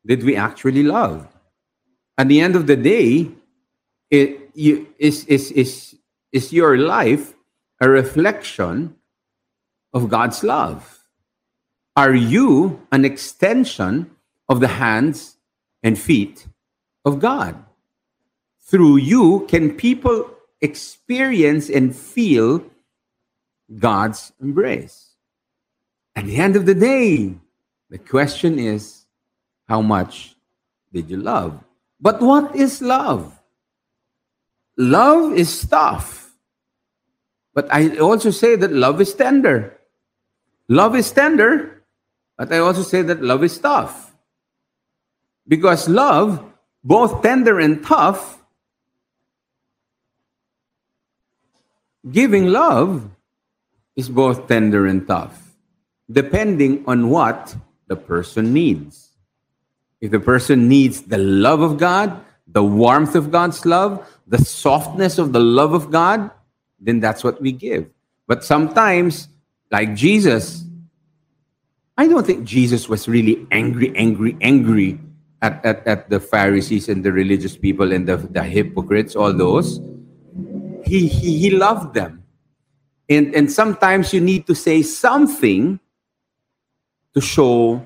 Did 0.06 0.24
we 0.24 0.36
actually 0.36 0.84
love? 0.84 1.29
At 2.20 2.28
the 2.28 2.42
end 2.42 2.58
of 2.58 2.68
the 2.68 2.76
day, 2.76 3.32
it, 4.12 4.52
you, 4.54 4.94
is, 5.00 5.24
is, 5.28 5.52
is, 5.52 5.96
is 6.34 6.52
your 6.52 6.78
life 6.78 7.34
a 7.80 7.88
reflection 7.88 8.98
of 9.94 10.10
God's 10.10 10.44
love? 10.44 11.08
Are 11.96 12.14
you 12.14 12.86
an 12.92 13.06
extension 13.06 14.12
of 14.50 14.60
the 14.60 14.68
hands 14.68 15.38
and 15.82 15.98
feet 15.98 16.46
of 17.06 17.20
God? 17.20 17.56
Through 18.64 18.98
you, 18.98 19.46
can 19.48 19.78
people 19.78 20.30
experience 20.60 21.70
and 21.70 21.96
feel 21.96 22.66
God's 23.80 24.34
embrace? 24.42 25.16
At 26.18 26.26
the 26.26 26.36
end 26.36 26.58
of 26.58 26.66
the 26.66 26.76
day, 26.76 27.36
the 27.90 27.98
question 27.98 28.60
is 28.60 29.06
how 29.70 29.82
much 29.82 30.36
did 30.92 31.10
you 31.10 31.16
love? 31.16 31.64
But 32.00 32.22
what 32.22 32.56
is 32.56 32.82
love? 32.82 33.38
Love 34.78 35.34
is 35.34 35.50
stuff. 35.50 36.32
But 37.54 37.68
I 37.72 37.98
also 37.98 38.32
say 38.32 38.56
that 38.56 38.72
love 38.72 39.02
is 39.02 39.14
tender. 39.14 39.78
Love 40.70 40.96
is 40.96 41.12
tender, 41.12 41.84
but 42.38 42.54
I 42.54 42.60
also 42.60 42.84
say 42.84 43.02
that 43.02 43.22
love 43.22 43.44
is 43.44 43.58
tough. 43.58 44.14
Because 45.48 45.90
love, 45.90 46.46
both 46.84 47.24
tender 47.24 47.60
and 47.60 47.84
tough, 47.84 48.40
giving 52.10 52.48
love 52.48 53.10
is 53.96 54.08
both 54.10 54.48
tender 54.48 54.86
and 54.86 55.06
tough, 55.08 55.56
depending 56.10 56.86
on 56.88 57.10
what 57.10 57.56
the 57.88 57.96
person 57.96 58.54
needs. 58.54 59.09
If 60.02 60.12
the 60.12 60.20
person 60.20 60.68
needs 60.68 61.02
the 61.04 61.18
love 61.18 61.62
of 61.62 61.78
God, 61.78 62.24
the 62.48 62.64
warmth 62.64 63.16
of 63.16 63.32
God's 63.32 63.66
love, 63.66 64.08
the 64.28 64.38
softness 64.38 65.18
of 65.18 65.34
the 65.34 65.40
love 65.40 65.74
of 65.74 65.92
God, 65.92 66.32
then 66.80 67.00
that's 67.00 67.24
what 67.24 67.42
we 67.42 67.52
give. 67.52 67.90
But 68.28 68.44
sometimes, 68.44 69.28
like 69.72 69.96
Jesus, 69.96 70.64
I 71.98 72.08
don't 72.08 72.26
think 72.26 72.46
Jesus 72.46 72.88
was 72.88 73.10
really 73.10 73.46
angry, 73.52 73.96
angry, 73.96 74.38
angry 74.40 75.00
at, 75.42 75.64
at, 75.66 75.86
at 75.86 76.10
the 76.10 76.20
Pharisees 76.20 76.88
and 76.88 77.04
the 77.04 77.12
religious 77.12 77.58
people 77.58 77.92
and 77.92 78.08
the, 78.08 78.18
the 78.18 78.44
hypocrites, 78.44 79.16
all 79.16 79.34
those. 79.34 79.80
He, 80.86 81.08
he, 81.08 81.38
he 81.38 81.50
loved 81.52 81.94
them. 81.94 82.24
And, 83.10 83.34
and 83.36 83.52
sometimes 83.52 84.14
you 84.14 84.22
need 84.22 84.48
to 84.48 84.56
say 84.56 84.82
something 84.82 85.80
to 87.14 87.22
show 87.22 87.86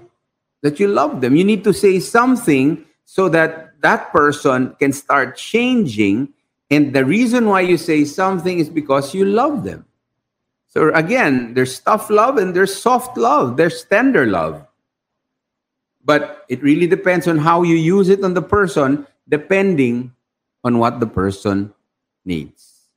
that 0.64 0.80
you 0.80 0.88
love 0.88 1.22
them. 1.22 1.36
You 1.36 1.44
need 1.44 1.64
to 1.66 1.74
say 1.74 2.00
something 2.00 2.84
so 3.06 3.30
that 3.30 3.80
that 3.82 4.12
person 4.12 4.74
can 4.80 4.92
start 4.94 5.38
changing. 5.38 6.34
And 6.72 6.96
the 6.96 7.06
reason 7.06 7.46
why 7.46 7.62
you 7.62 7.78
say 7.78 8.06
something 8.06 8.58
is 8.58 8.70
because 8.70 9.14
you 9.14 9.26
love 9.26 9.64
them. 9.64 9.86
So 10.68 10.92
again, 10.96 11.54
there's 11.54 11.80
tough 11.80 12.10
love 12.10 12.38
and 12.38 12.56
there's 12.56 12.74
soft 12.74 13.16
love, 13.16 13.58
there's 13.58 13.84
tender 13.84 14.26
love. 14.26 14.66
But 16.04 16.46
it 16.50 16.64
really 16.64 16.88
depends 16.88 17.28
on 17.28 17.38
how 17.38 17.62
you 17.62 17.76
use 17.76 18.10
it 18.10 18.24
on 18.24 18.34
the 18.34 18.42
person, 18.42 19.06
depending 19.30 20.14
on 20.64 20.80
what 20.80 21.00
the 21.00 21.08
person 21.08 21.74
needs. 22.26 22.88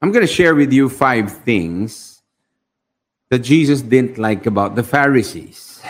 I'm 0.00 0.12
going 0.12 0.26
to 0.26 0.32
share 0.32 0.54
with 0.54 0.72
you 0.72 0.88
five 0.88 1.32
things 1.42 2.17
that 3.30 3.40
Jesus 3.40 3.82
didn't 3.82 4.18
like 4.18 4.46
about 4.46 4.74
the 4.74 4.82
Pharisees. 4.82 5.82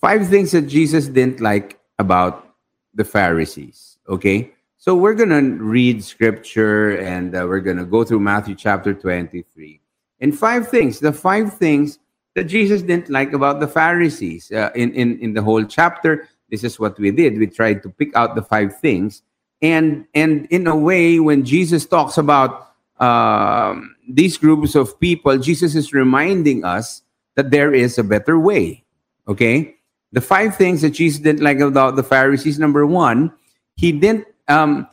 Five 0.00 0.28
things 0.28 0.52
that 0.52 0.62
Jesus 0.62 1.08
didn't 1.08 1.40
like 1.40 1.78
about 1.98 2.54
the 2.94 3.04
Pharisees. 3.04 3.98
Okay? 4.08 4.52
So 4.76 4.94
we're 4.94 5.14
going 5.14 5.30
to 5.30 5.62
read 5.62 6.04
scripture 6.04 6.96
and 6.98 7.34
uh, 7.34 7.44
we're 7.48 7.60
going 7.60 7.76
to 7.78 7.84
go 7.84 8.04
through 8.04 8.20
Matthew 8.20 8.54
chapter 8.54 8.94
23. 8.94 9.80
And 10.20 10.36
five 10.36 10.68
things, 10.68 11.00
the 11.00 11.12
five 11.12 11.54
things 11.54 11.98
that 12.34 12.44
Jesus 12.44 12.82
didn't 12.82 13.10
like 13.10 13.32
about 13.32 13.60
the 13.60 13.68
Pharisees. 13.68 14.50
Uh, 14.52 14.70
in, 14.74 14.92
in, 14.94 15.18
in 15.20 15.34
the 15.34 15.42
whole 15.42 15.64
chapter, 15.64 16.28
this 16.50 16.64
is 16.64 16.78
what 16.78 16.98
we 16.98 17.10
did. 17.10 17.38
We 17.38 17.46
tried 17.46 17.82
to 17.82 17.90
pick 17.90 18.14
out 18.16 18.34
the 18.34 18.42
five 18.42 18.78
things. 18.78 19.22
And, 19.60 20.06
and 20.14 20.46
in 20.46 20.66
a 20.66 20.76
way, 20.76 21.18
when 21.18 21.44
Jesus 21.44 21.84
talks 21.84 22.16
about 22.16 22.67
um, 23.00 23.94
these 24.08 24.36
groups 24.36 24.74
of 24.74 24.98
people, 24.98 25.38
Jesus 25.38 25.74
is 25.74 25.92
reminding 25.92 26.64
us 26.64 27.02
that 27.36 27.50
there 27.50 27.72
is 27.72 27.98
a 27.98 28.04
better 28.04 28.38
way. 28.38 28.84
Okay? 29.26 29.76
The 30.12 30.20
five 30.20 30.56
things 30.56 30.82
that 30.82 30.90
Jesus 30.90 31.20
didn't 31.20 31.42
like 31.42 31.60
about 31.60 31.96
the 31.96 32.02
Pharisees 32.02 32.58
number 32.58 32.86
one, 32.86 33.32
he 33.76 33.92
didn't, 33.92 34.26
um, 34.48 34.88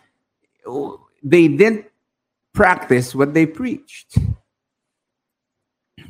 they 1.24 1.47
didn't 1.47 1.85
practice 2.53 3.15
what 3.15 3.33
they 3.33 3.45
preached. 3.45 4.17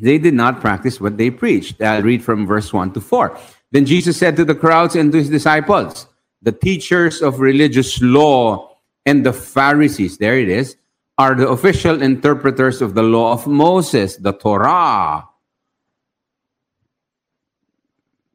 They 0.01 0.17
did 0.17 0.33
not 0.33 0.59
practice 0.59 0.99
what 0.99 1.17
they 1.17 1.29
preached. 1.29 1.81
I'll 1.81 2.01
read 2.01 2.23
from 2.23 2.45
verse 2.45 2.73
1 2.73 2.93
to 2.93 3.01
4. 3.01 3.37
Then 3.71 3.85
Jesus 3.85 4.17
said 4.17 4.35
to 4.35 4.45
the 4.45 4.55
crowds 4.55 4.95
and 4.95 5.11
to 5.11 5.17
his 5.17 5.29
disciples, 5.29 6.07
the 6.41 6.51
teachers 6.51 7.21
of 7.21 7.39
religious 7.39 8.01
law 8.01 8.77
and 9.05 9.25
the 9.25 9.33
Pharisees, 9.33 10.17
there 10.17 10.37
it 10.37 10.49
is, 10.49 10.75
are 11.17 11.35
the 11.35 11.47
official 11.47 12.01
interpreters 12.01 12.81
of 12.81 12.93
the 12.93 13.03
law 13.03 13.31
of 13.33 13.47
Moses, 13.47 14.17
the 14.17 14.33
Torah, 14.33 15.27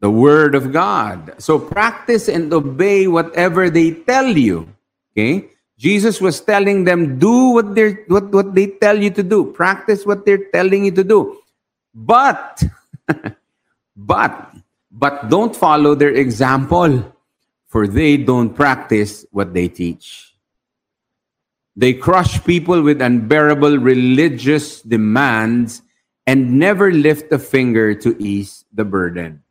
the 0.01 0.11
Word 0.11 0.55
of 0.55 0.73
God. 0.73 1.35
So 1.39 1.59
practice 1.59 2.29
and 2.29 2.53
obey 2.53 3.07
whatever 3.07 3.69
they 3.69 3.93
tell 3.93 4.27
you. 4.27 4.69
Okay? 5.13 5.49
Jesus 5.77 6.21
was 6.21 6.41
telling 6.41 6.85
them, 6.85 7.19
do 7.19 7.53
what, 7.53 7.75
they 7.75 7.93
what, 8.09 8.33
what 8.33 8.55
they 8.55 8.67
tell 8.67 9.01
you 9.01 9.11
to 9.11 9.23
do. 9.23 9.53
Practice 9.53 10.05
what 10.05 10.25
they're 10.25 10.51
telling 10.53 10.85
you 10.85 10.91
to 10.93 11.05
do. 11.05 11.41
But, 11.95 12.63
but, 13.97 14.55
but 14.91 15.29
don't 15.29 15.55
follow 15.55 15.95
their 15.95 16.13
example, 16.13 17.15
for 17.67 17.87
they 17.87 18.17
don't 18.17 18.55
practice 18.55 19.25
what 19.31 19.55
they 19.55 19.69
teach. 19.69 20.30
They 21.81 21.95
crush 21.95 22.45
people 22.45 22.83
with 22.83 23.01
unbearable 23.01 23.79
religious 23.79 24.83
demands 24.83 25.81
and 26.27 26.61
never 26.61 26.93
lift 26.93 27.33
a 27.33 27.39
finger 27.39 27.95
to 28.05 28.15
ease 28.21 28.67
the 28.71 28.85
burden. 28.85 29.43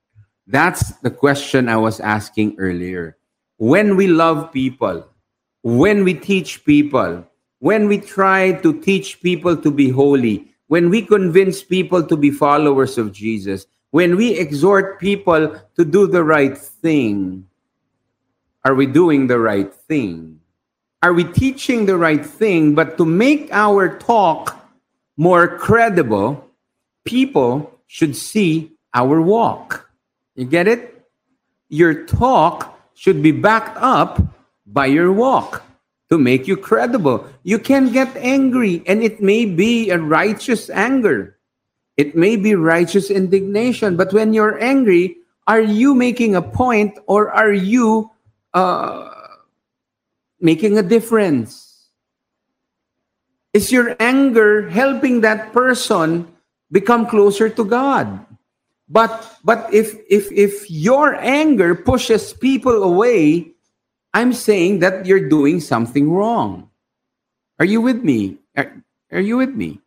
That's 0.46 0.94
the 1.02 1.10
question 1.10 1.68
I 1.68 1.78
was 1.78 2.00
asking 2.00 2.58
earlier. 2.60 3.18
When 3.58 3.98
we 3.98 4.06
love 4.06 4.54
people, 4.54 5.10
when 5.64 6.04
we 6.04 6.14
teach 6.14 6.64
people, 6.66 7.26
when 7.58 7.88
we 7.88 7.98
try 7.98 8.62
to 8.62 8.80
teach 8.80 9.22
people 9.22 9.58
to 9.58 9.72
be 9.72 9.90
holy, 9.90 10.54
when 10.68 10.92
we 10.92 11.02
convince 11.02 11.64
people 11.64 12.06
to 12.06 12.16
be 12.16 12.30
followers 12.30 13.00
of 13.00 13.12
Jesus, 13.12 13.66
when 13.90 14.16
we 14.16 14.38
exhort 14.38 15.00
people 15.00 15.58
to 15.76 15.84
do 15.84 16.06
the 16.06 16.24
right 16.24 16.56
thing, 16.56 17.50
are 18.64 18.76
we 18.76 18.86
doing 18.86 19.26
the 19.26 19.40
right 19.40 19.74
thing? 19.74 20.39
Are 21.02 21.14
we 21.14 21.24
teaching 21.24 21.86
the 21.86 21.98
right 21.98 22.26
thing? 22.26 22.76
But 22.76 22.98
to 22.98 23.06
make 23.06 23.48
our 23.52 23.98
talk 24.00 24.60
more 25.16 25.48
credible, 25.58 26.44
people 27.06 27.80
should 27.88 28.16
see 28.16 28.72
our 28.94 29.22
walk. 29.22 29.90
You 30.36 30.46
get 30.46 30.68
it? 30.68 31.08
Your 31.70 32.06
talk 32.06 32.78
should 32.96 33.22
be 33.24 33.32
backed 33.32 33.78
up 33.80 34.22
by 34.66 34.88
your 34.88 35.12
walk 35.14 35.64
to 36.10 36.18
make 36.18 36.48
you 36.48 36.58
credible. 36.58 37.26
You 37.44 37.60
can 37.60 37.92
get 37.94 38.16
angry, 38.18 38.84
and 38.86 39.02
it 39.02 39.22
may 39.22 39.46
be 39.46 39.90
a 39.90 40.00
righteous 40.00 40.70
anger. 40.70 41.38
It 41.96 42.16
may 42.16 42.36
be 42.36 42.56
righteous 42.56 43.10
indignation. 43.10 43.96
But 43.96 44.12
when 44.12 44.34
you're 44.34 44.60
angry, 44.62 45.18
are 45.48 45.62
you 45.62 45.96
making 45.96 46.36
a 46.36 46.42
point 46.42 46.98
or 47.08 47.32
are 47.32 47.54
you 47.54 48.12
uh, 48.54 49.19
making 50.40 50.78
a 50.78 50.84
difference? 50.84 51.90
Is 53.54 53.72
your 53.72 53.96
anger 54.00 54.70
helping 54.70 55.22
that 55.22 55.54
person 55.54 56.28
become 56.72 57.08
closer 57.08 57.50
to 57.50 57.66
God? 57.66 58.26
But 58.88 59.38
but 59.44 59.74
if 59.74 59.98
if 60.10 60.32
if 60.32 60.70
your 60.70 61.16
anger 61.16 61.76
pushes 61.76 62.34
people 62.34 62.84
away, 62.84 63.54
I'm 64.14 64.34
saying 64.34 64.80
that 64.80 65.06
you're 65.06 65.30
doing 65.30 65.60
something 65.60 66.12
wrong. 66.12 66.70
Are 67.60 67.66
you 67.66 67.82
with 67.82 68.04
me? 68.04 68.38
Are, 68.56 68.82
are 69.12 69.22
you 69.22 69.38
with 69.38 69.54
me? 69.54 69.82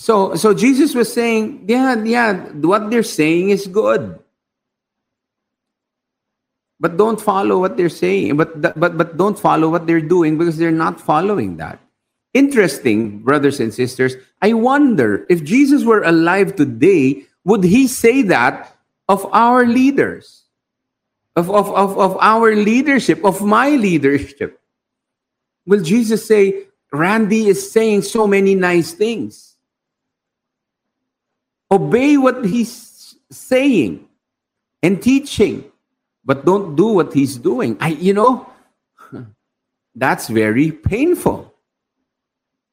So, 0.00 0.34
so 0.34 0.54
Jesus 0.54 0.94
was 0.94 1.12
saying, 1.12 1.66
yeah, 1.68 1.94
yeah, 2.02 2.32
what 2.56 2.90
they're 2.90 3.02
saying 3.02 3.50
is 3.50 3.66
good. 3.66 4.18
But 6.80 6.96
don't 6.96 7.20
follow 7.20 7.60
what 7.60 7.76
they're 7.76 7.90
saying. 7.90 8.36
But, 8.36 8.60
but, 8.62 8.96
but 8.96 9.16
don't 9.16 9.38
follow 9.38 9.68
what 9.68 9.86
they're 9.86 10.00
doing 10.00 10.38
because 10.38 10.56
they're 10.56 10.72
not 10.72 10.98
following 11.00 11.58
that. 11.58 11.78
Interesting, 12.32 13.18
brothers 13.18 13.60
and 13.60 13.72
sisters. 13.72 14.16
I 14.40 14.54
wonder 14.54 15.26
if 15.28 15.44
Jesus 15.44 15.84
were 15.84 16.02
alive 16.02 16.56
today, 16.56 17.26
would 17.44 17.64
he 17.64 17.86
say 17.86 18.22
that 18.22 18.76
of 19.08 19.26
our 19.32 19.66
leaders? 19.66 20.44
Of, 21.36 21.50
of, 21.50 21.70
of, 21.70 21.98
of 21.98 22.16
our 22.20 22.56
leadership, 22.56 23.24
of 23.24 23.42
my 23.42 23.70
leadership? 23.70 24.60
Will 25.66 25.82
Jesus 25.82 26.26
say, 26.26 26.64
Randy 26.92 27.46
is 27.46 27.70
saying 27.70 28.02
so 28.02 28.26
many 28.26 28.54
nice 28.54 28.92
things? 28.92 29.54
Obey 31.70 32.16
what 32.16 32.44
he's 32.44 33.14
saying 33.30 34.08
and 34.82 35.00
teaching, 35.00 35.69
but 36.30 36.46
don't 36.46 36.76
do 36.76 36.94
what 36.94 37.12
he's 37.12 37.36
doing. 37.36 37.76
I, 37.80 37.88
you 37.88 38.14
know, 38.14 38.46
that's 39.96 40.28
very 40.28 40.70
painful. 40.70 41.52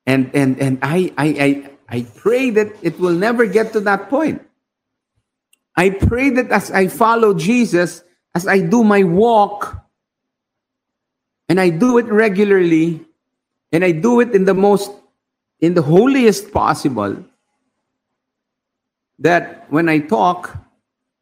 And 0.06 0.30
and 0.36 0.62
and 0.62 0.78
I 0.84 1.12
I 1.18 1.28
I, 1.42 1.50
I 1.90 2.06
pray 2.22 2.52
that 2.52 2.70
it 2.84 3.00
will 3.00 3.18
never 3.18 3.48
get 3.48 3.74
to 3.74 3.80
that 3.80 4.12
point. 4.12 4.46
I 5.76 5.90
pray 5.90 6.30
that 6.38 6.52
as 6.52 6.70
I 6.70 6.86
follow 6.86 7.34
Jesus, 7.34 8.04
as 8.36 8.46
I 8.46 8.60
do 8.60 8.84
my 8.84 9.02
walk, 9.02 9.74
and 11.50 11.60
I 11.60 11.70
do 11.70 11.98
it 11.98 12.06
regularly, 12.06 13.02
and 13.72 13.84
I 13.84 13.90
do 13.90 14.20
it 14.20 14.36
in 14.36 14.46
the 14.46 14.54
most, 14.54 14.92
in 15.60 15.74
the 15.74 15.82
holiest 15.82 16.54
possible, 16.54 17.26
that 19.18 19.66
when 19.74 19.90
I 19.90 19.98
talk, 19.98 20.56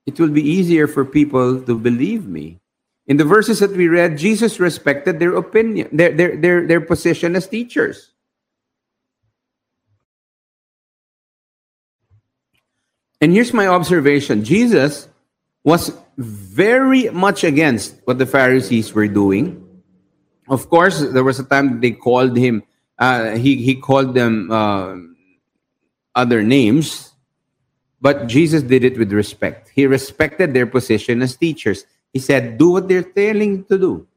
it 0.06 0.20
will 0.20 0.30
be 0.30 0.42
easier 0.42 0.88
for 0.88 1.04
people 1.04 1.62
to 1.62 1.78
believe 1.78 2.28
me. 2.28 2.60
In 3.08 3.18
the 3.18 3.26
verses 3.26 3.60
that 3.60 3.72
we 3.72 3.88
read, 3.88 4.18
Jesus 4.18 4.60
respected 4.60 5.20
their 5.20 5.36
opinion, 5.36 5.90
their, 5.92 6.12
their, 6.12 6.38
their, 6.38 6.68
their 6.68 6.82
position 6.82 7.36
as 7.36 7.48
teachers. 7.48 8.12
And 13.22 13.32
here's 13.32 13.54
my 13.54 13.68
observation 13.68 14.44
Jesus 14.44 15.08
was 15.64 15.98
very 16.18 17.10
much 17.10 17.44
against 17.44 17.96
what 18.06 18.18
the 18.18 18.26
Pharisees 18.26 18.94
were 18.94 19.08
doing. 19.08 19.62
Of 20.48 20.70
course, 20.70 21.02
there 21.02 21.24
was 21.24 21.40
a 21.40 21.44
time 21.44 21.82
they 21.82 21.92
called 21.92 22.38
him, 22.38 22.64
uh, 23.00 23.32
he, 23.36 23.56
he 23.58 23.76
called 23.76 24.14
them 24.14 24.52
uh, 24.52 24.96
other 26.14 26.44
names, 26.44 27.15
but 28.02 28.28
Jesus 28.28 28.62
did 28.62 28.84
it 28.84 28.98
with 28.98 29.12
respect. 29.12 29.72
He 29.74 29.88
respected 29.88 30.54
their 30.54 30.68
position 30.68 31.22
as 31.22 31.36
teachers. 31.36 31.86
He 32.14 32.20
said, 32.20 32.58
Do 32.58 32.72
what 32.72 32.88
they're 32.88 33.04
telling 33.04 33.66
to 33.66 33.78
do. 33.78 34.08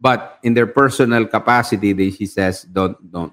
But 0.00 0.38
in 0.42 0.54
their 0.54 0.66
personal 0.66 1.26
capacity, 1.26 1.92
they, 1.92 2.10
he 2.10 2.26
says, 2.26 2.62
Don't, 2.62 3.10
don't. 3.10 3.32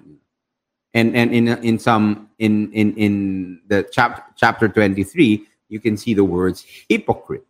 And, 0.94 1.16
and 1.16 1.34
in, 1.34 1.48
in 1.62 1.78
some, 1.78 2.30
in, 2.38 2.72
in, 2.72 2.94
in 2.96 3.60
the 3.68 3.82
chap, 3.92 4.36
chapter 4.36 4.68
23, 4.68 5.46
you 5.68 5.80
can 5.80 5.96
see 5.96 6.14
the 6.14 6.24
words 6.24 6.64
hypocrites. 6.88 7.44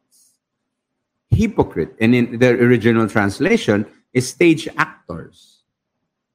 Hypocrite. 1.30 1.94
And 2.00 2.14
in 2.14 2.38
the 2.38 2.50
original 2.50 3.08
translation, 3.08 3.86
is 4.12 4.28
stage 4.28 4.68
actors. 4.76 5.62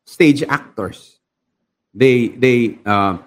Stage 0.06 0.44
actors. 0.44 1.20
They 1.94 2.30
they 2.30 2.80
uh, 2.86 3.18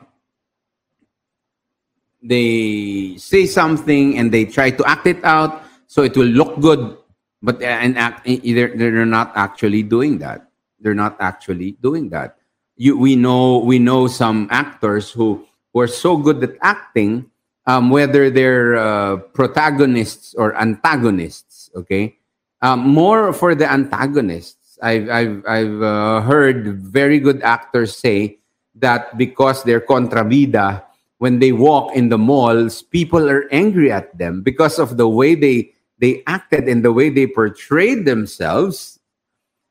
they 2.26 3.16
say 3.16 3.46
something 3.46 4.18
and 4.18 4.32
they 4.32 4.44
try 4.44 4.70
to 4.70 4.84
act 4.84 5.06
it 5.06 5.22
out 5.24 5.62
so 5.86 6.02
it 6.02 6.16
will 6.16 6.26
look 6.26 6.60
good, 6.60 6.98
but 7.42 7.62
uh, 7.62 7.66
and 7.66 7.96
act, 7.96 8.26
either 8.26 8.74
they're 8.74 9.06
not 9.06 9.32
actually 9.36 9.82
doing 9.82 10.18
that. 10.18 10.50
They're 10.80 10.98
not 10.98 11.16
actually 11.20 11.78
doing 11.80 12.10
that. 12.10 12.36
You, 12.76 12.98
we 12.98 13.16
know 13.16 13.58
we 13.58 13.78
know 13.78 14.06
some 14.06 14.48
actors 14.50 15.10
who, 15.10 15.46
were 15.72 15.86
so 15.86 16.16
good 16.16 16.40
at 16.42 16.56
acting, 16.62 17.28
um, 17.66 17.90
whether 17.90 18.30
they're 18.32 18.76
uh, 18.76 19.16
protagonists 19.36 20.32
or 20.32 20.56
antagonists. 20.56 21.68
Okay, 21.76 22.16
um, 22.62 22.80
more 22.80 23.32
for 23.32 23.54
the 23.54 23.70
antagonists. 23.70 24.78
I've, 24.82 25.08
I've, 25.08 25.44
I've 25.46 25.82
uh, 25.82 26.20
heard 26.20 26.80
very 26.80 27.20
good 27.20 27.42
actors 27.42 27.96
say 27.96 28.38
that 28.76 29.16
because 29.16 29.64
they're 29.64 29.80
contrabida, 29.80 30.84
when 31.18 31.38
they 31.38 31.52
walk 31.52 31.94
in 31.94 32.08
the 32.08 32.18
malls, 32.18 32.82
people 32.82 33.28
are 33.28 33.48
angry 33.50 33.90
at 33.90 34.16
them 34.18 34.42
because 34.42 34.78
of 34.78 34.96
the 34.96 35.08
way 35.08 35.34
they, 35.34 35.72
they 35.98 36.22
acted 36.26 36.68
and 36.68 36.84
the 36.84 36.92
way 36.92 37.08
they 37.08 37.26
portrayed 37.26 38.04
themselves. 38.04 38.98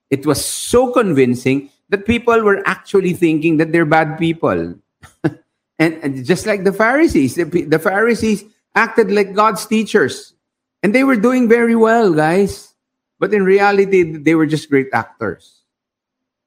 It 0.09 0.25
was 0.25 0.43
so 0.43 0.91
convincing 0.91 1.69
that 1.89 2.05
people 2.05 2.41
were 2.41 2.63
actually 2.67 3.13
thinking 3.13 3.57
that 3.57 3.71
they're 3.71 3.85
bad 3.85 4.17
people. 4.17 4.75
and, 5.23 5.39
and, 5.79 6.25
just 6.25 6.45
like 6.45 6.63
the 6.63 6.73
Pharisees, 6.73 7.35
the, 7.35 7.43
the 7.43 7.79
Pharisees 7.79 8.43
acted 8.73 9.11
like 9.11 9.33
God's 9.33 9.65
teachers. 9.65 10.33
And 10.81 10.93
they 10.93 11.03
were 11.03 11.15
doing 11.15 11.47
very 11.47 11.75
well, 11.75 12.13
guys. 12.13 12.73
But 13.19 13.33
in 13.33 13.43
reality, 13.43 14.17
they 14.17 14.35
were 14.35 14.45
just 14.45 14.69
great 14.69 14.87
actors. 14.93 15.61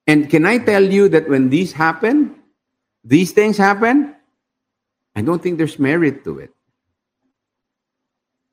And 0.06 0.28
can 0.28 0.44
I 0.46 0.58
tell 0.58 0.82
you 0.82 1.08
that 1.10 1.28
when 1.28 1.50
these 1.50 1.72
happen, 1.72 2.34
these 3.04 3.32
things 3.32 3.56
happen, 3.56 4.14
I 5.18 5.20
don't 5.20 5.42
think 5.42 5.58
there's 5.58 5.80
merit 5.80 6.22
to 6.22 6.38
it. 6.38 6.54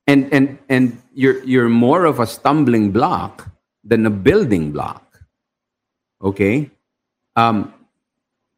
And 0.07 0.33
and 0.33 0.57
and 0.67 0.97
you're 1.13 1.43
you're 1.43 1.69
more 1.69 2.05
of 2.05 2.19
a 2.19 2.25
stumbling 2.25 2.89
block 2.89 3.47
than 3.83 4.03
a 4.07 4.09
building 4.09 4.71
block. 4.71 5.05
Okay? 6.23 6.71
Um 7.35 7.71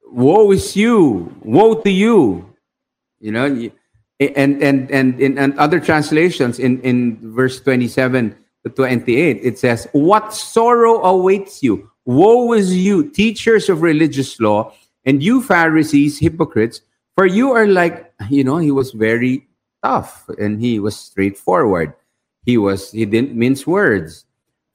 woe 0.08 0.52
is 0.52 0.78
you, 0.78 1.36
woe 1.44 1.82
to 1.84 1.92
you. 1.92 2.48
You 3.20 3.32
know, 3.34 3.46
and 4.22 4.64
and 4.64 4.90
and 4.90 5.20
in 5.20 5.38
and 5.38 5.60
other 5.60 5.82
translations 5.82 6.60
in 6.60 6.80
in 6.88 7.20
verse 7.36 7.60
27 7.60 8.38
to 8.64 8.70
28, 8.70 9.40
it 9.44 9.60
says, 9.60 9.86
What 9.92 10.34
sorrow 10.34 11.04
awaits 11.04 11.62
you? 11.62 11.92
Woe 12.06 12.54
is 12.54 12.72
you, 12.72 13.10
teachers 13.10 13.68
of 13.68 13.82
religious 13.82 14.40
law, 14.40 14.72
and 15.04 15.22
you 15.22 15.42
Pharisees, 15.42 16.20
hypocrites, 16.20 16.80
for 17.18 17.26
you 17.26 17.52
are 17.54 17.66
like, 17.66 18.14
you 18.30 18.44
know, 18.44 18.58
he 18.58 18.70
was 18.70 18.92
very 18.92 19.48
tough 19.84 20.30
and 20.38 20.62
he 20.62 20.78
was 20.78 20.96
straightforward. 20.96 21.94
He 22.46 22.60
was, 22.60 22.92
he 22.92 23.06
didn't 23.06 23.34
mince 23.34 23.66
words. 23.66 24.26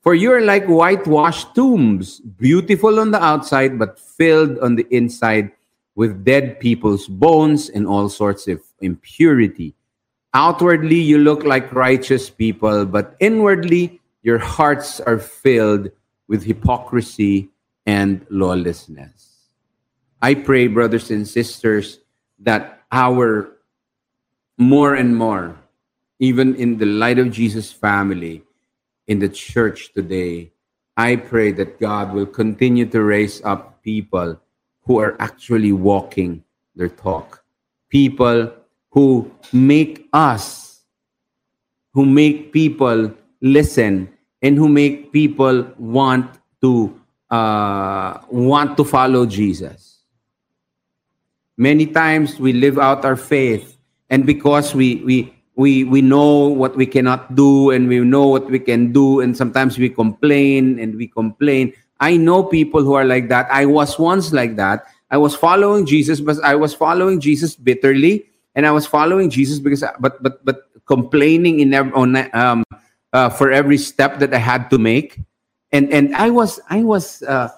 For 0.01 0.13
you 0.13 0.33
are 0.33 0.41
like 0.41 0.67
whitewashed 0.67 1.55
tombs, 1.55 2.19
beautiful 2.19 2.99
on 2.99 3.13
the 3.13 3.23
outside, 3.23 3.79
but 3.79 4.01
filled 4.01 4.59
on 4.59 4.75
the 4.75 4.89
inside 4.91 5.53
with 5.95 6.25
dead 6.25 6.59
people's 6.59 7.07
bones 7.07 7.69
and 7.69 7.87
all 7.87 8.09
sorts 8.09 8.49
of 8.49 8.61
impurity. 8.81 9.77
Outwardly, 10.35 10.99
you 10.99 11.19
look 11.19 11.45
like 11.45 11.73
righteous 11.73 12.29
people, 12.29 12.87
but 12.87 13.15
inwardly, 13.21 14.01
your 14.23 14.39
hearts 14.39 14.99
are 14.99 15.19
filled 15.19 15.93
with 16.27 16.43
hypocrisy 16.43 17.51
and 17.87 18.27
lawlessness. 18.31 19.47
I 20.21 20.35
pray, 20.35 20.67
brothers 20.67 21.11
and 21.13 21.29
sisters, 21.29 22.02
that 22.43 22.83
our 22.91 23.57
more 24.59 24.95
and 24.95 25.17
more, 25.17 25.57
even 26.19 26.55
in 26.55 26.79
the 26.79 26.87
light 26.87 27.19
of 27.19 27.33
Jesus' 27.33 27.73
family, 27.73 28.43
in 29.07 29.19
the 29.19 29.29
church 29.29 29.93
today, 29.93 30.53
I 30.97 31.17
pray 31.17 31.53
that 31.53 31.81
God 31.81 32.13
will 32.13 32.27
continue 32.27 32.87
to 32.87 33.03
raise 33.03 33.43
up 33.43 33.83
people 33.83 34.41
who 34.85 34.99
are 34.99 35.17
actually 35.21 35.73
walking 35.73 36.45
their 36.77 36.89
talk. 36.89 37.43
People 37.89 38.53
who 38.91 39.31
make 39.53 40.09
us, 40.13 40.83
who 41.95 42.05
make 42.05 42.53
people 42.53 43.13
listen, 43.41 44.13
and 44.43 44.57
who 44.57 44.69
make 44.69 45.13
people 45.13 45.67
want 45.79 46.39
to 46.61 46.99
uh, 47.31 48.19
want 48.29 48.77
to 48.77 48.85
follow 48.85 49.25
Jesus. 49.25 49.92
Many 51.63 51.87
times 51.87 52.43
we 52.43 52.53
live 52.53 52.75
out 52.83 53.07
our 53.07 53.15
faith, 53.15 53.79
and 54.11 54.27
because 54.27 54.75
we 54.75 54.99
we 55.07 55.31
we 55.55 55.87
we 55.87 56.03
know 56.03 56.51
what 56.51 56.75
we 56.75 56.91
cannot 56.91 57.39
do, 57.39 57.71
and 57.71 57.87
we 57.87 58.03
know 58.03 58.27
what 58.27 58.51
we 58.51 58.59
can 58.59 58.91
do, 58.91 59.23
and 59.23 59.37
sometimes 59.37 59.79
we 59.79 59.87
complain 59.87 60.83
and 60.83 60.99
we 60.99 61.07
complain. 61.07 61.71
I 62.03 62.19
know 62.19 62.43
people 62.43 62.83
who 62.83 62.99
are 62.99 63.07
like 63.07 63.31
that. 63.31 63.47
I 63.47 63.71
was 63.71 63.95
once 63.95 64.35
like 64.35 64.59
that. 64.59 64.91
I 65.15 65.23
was 65.23 65.39
following 65.39 65.87
Jesus, 65.87 66.19
but 66.19 66.43
I 66.43 66.59
was 66.59 66.75
following 66.75 67.23
Jesus 67.23 67.55
bitterly 67.55 68.27
and 68.55 68.67
I 68.67 68.71
was 68.71 68.87
following 68.87 69.31
Jesus 69.31 69.59
because, 69.59 69.83
I, 69.83 69.95
but 70.01 70.23
but 70.23 70.45
but 70.45 70.69
complaining 70.87 71.61
in 71.61 71.73
every, 71.75 71.93
on, 71.93 72.17
um, 72.35 72.65
uh, 73.13 73.31
for 73.31 73.51
every 73.51 73.79
step 73.79 74.19
that 74.19 74.35
I 74.35 74.39
had 74.39 74.69
to 74.71 74.79
make, 74.79 75.21
and 75.71 75.93
and 75.93 76.15
I 76.17 76.31
was 76.31 76.61
I 76.71 76.83
was 76.83 77.23
uh, 77.23 77.49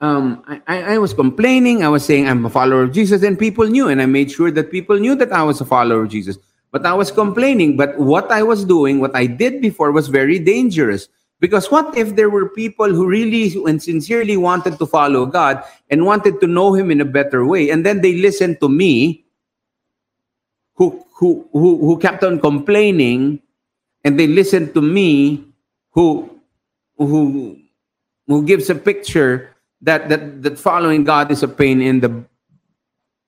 um, 0.00 0.42
I, 0.66 0.94
I 0.94 0.98
was 0.98 1.14
complaining. 1.14 1.82
I 1.82 1.88
was 1.88 2.04
saying 2.04 2.28
I'm 2.28 2.44
a 2.44 2.50
follower 2.50 2.82
of 2.82 2.92
Jesus, 2.92 3.22
and 3.22 3.38
people 3.38 3.66
knew, 3.66 3.88
and 3.88 4.02
I 4.02 4.06
made 4.06 4.30
sure 4.30 4.50
that 4.50 4.70
people 4.70 4.98
knew 4.98 5.14
that 5.16 5.32
I 5.32 5.42
was 5.42 5.60
a 5.60 5.64
follower 5.64 6.02
of 6.02 6.10
Jesus. 6.10 6.38
But 6.70 6.84
I 6.84 6.92
was 6.92 7.10
complaining. 7.10 7.76
But 7.76 7.98
what 7.98 8.30
I 8.30 8.42
was 8.42 8.64
doing, 8.64 9.00
what 9.00 9.16
I 9.16 9.26
did 9.26 9.62
before, 9.62 9.92
was 9.92 10.08
very 10.08 10.38
dangerous. 10.38 11.08
Because 11.40 11.70
what 11.70 11.96
if 11.96 12.16
there 12.16 12.28
were 12.28 12.48
people 12.48 12.92
who 12.92 13.06
really 13.06 13.52
and 13.66 13.82
sincerely 13.82 14.36
wanted 14.36 14.78
to 14.78 14.86
follow 14.86 15.26
God 15.26 15.62
and 15.90 16.04
wanted 16.04 16.40
to 16.40 16.46
know 16.46 16.74
Him 16.74 16.90
in 16.90 17.00
a 17.00 17.04
better 17.04 17.44
way, 17.46 17.70
and 17.70 17.84
then 17.84 18.00
they 18.00 18.16
listened 18.16 18.60
to 18.60 18.68
me, 18.68 19.24
who 20.74 21.04
who 21.16 21.48
who, 21.52 21.78
who 21.78 21.98
kept 21.98 22.24
on 22.24 22.40
complaining, 22.40 23.40
and 24.04 24.20
they 24.20 24.26
listened 24.26 24.74
to 24.74 24.82
me, 24.82 25.44
who 25.92 26.40
who 26.98 27.56
who 28.26 28.44
gives 28.44 28.68
a 28.68 28.74
picture 28.74 29.55
that 29.82 30.08
that 30.08 30.42
that 30.42 30.58
following 30.58 31.04
God 31.04 31.30
is 31.30 31.42
a 31.42 31.48
pain 31.48 31.80
in 31.80 32.00
the 32.00 32.24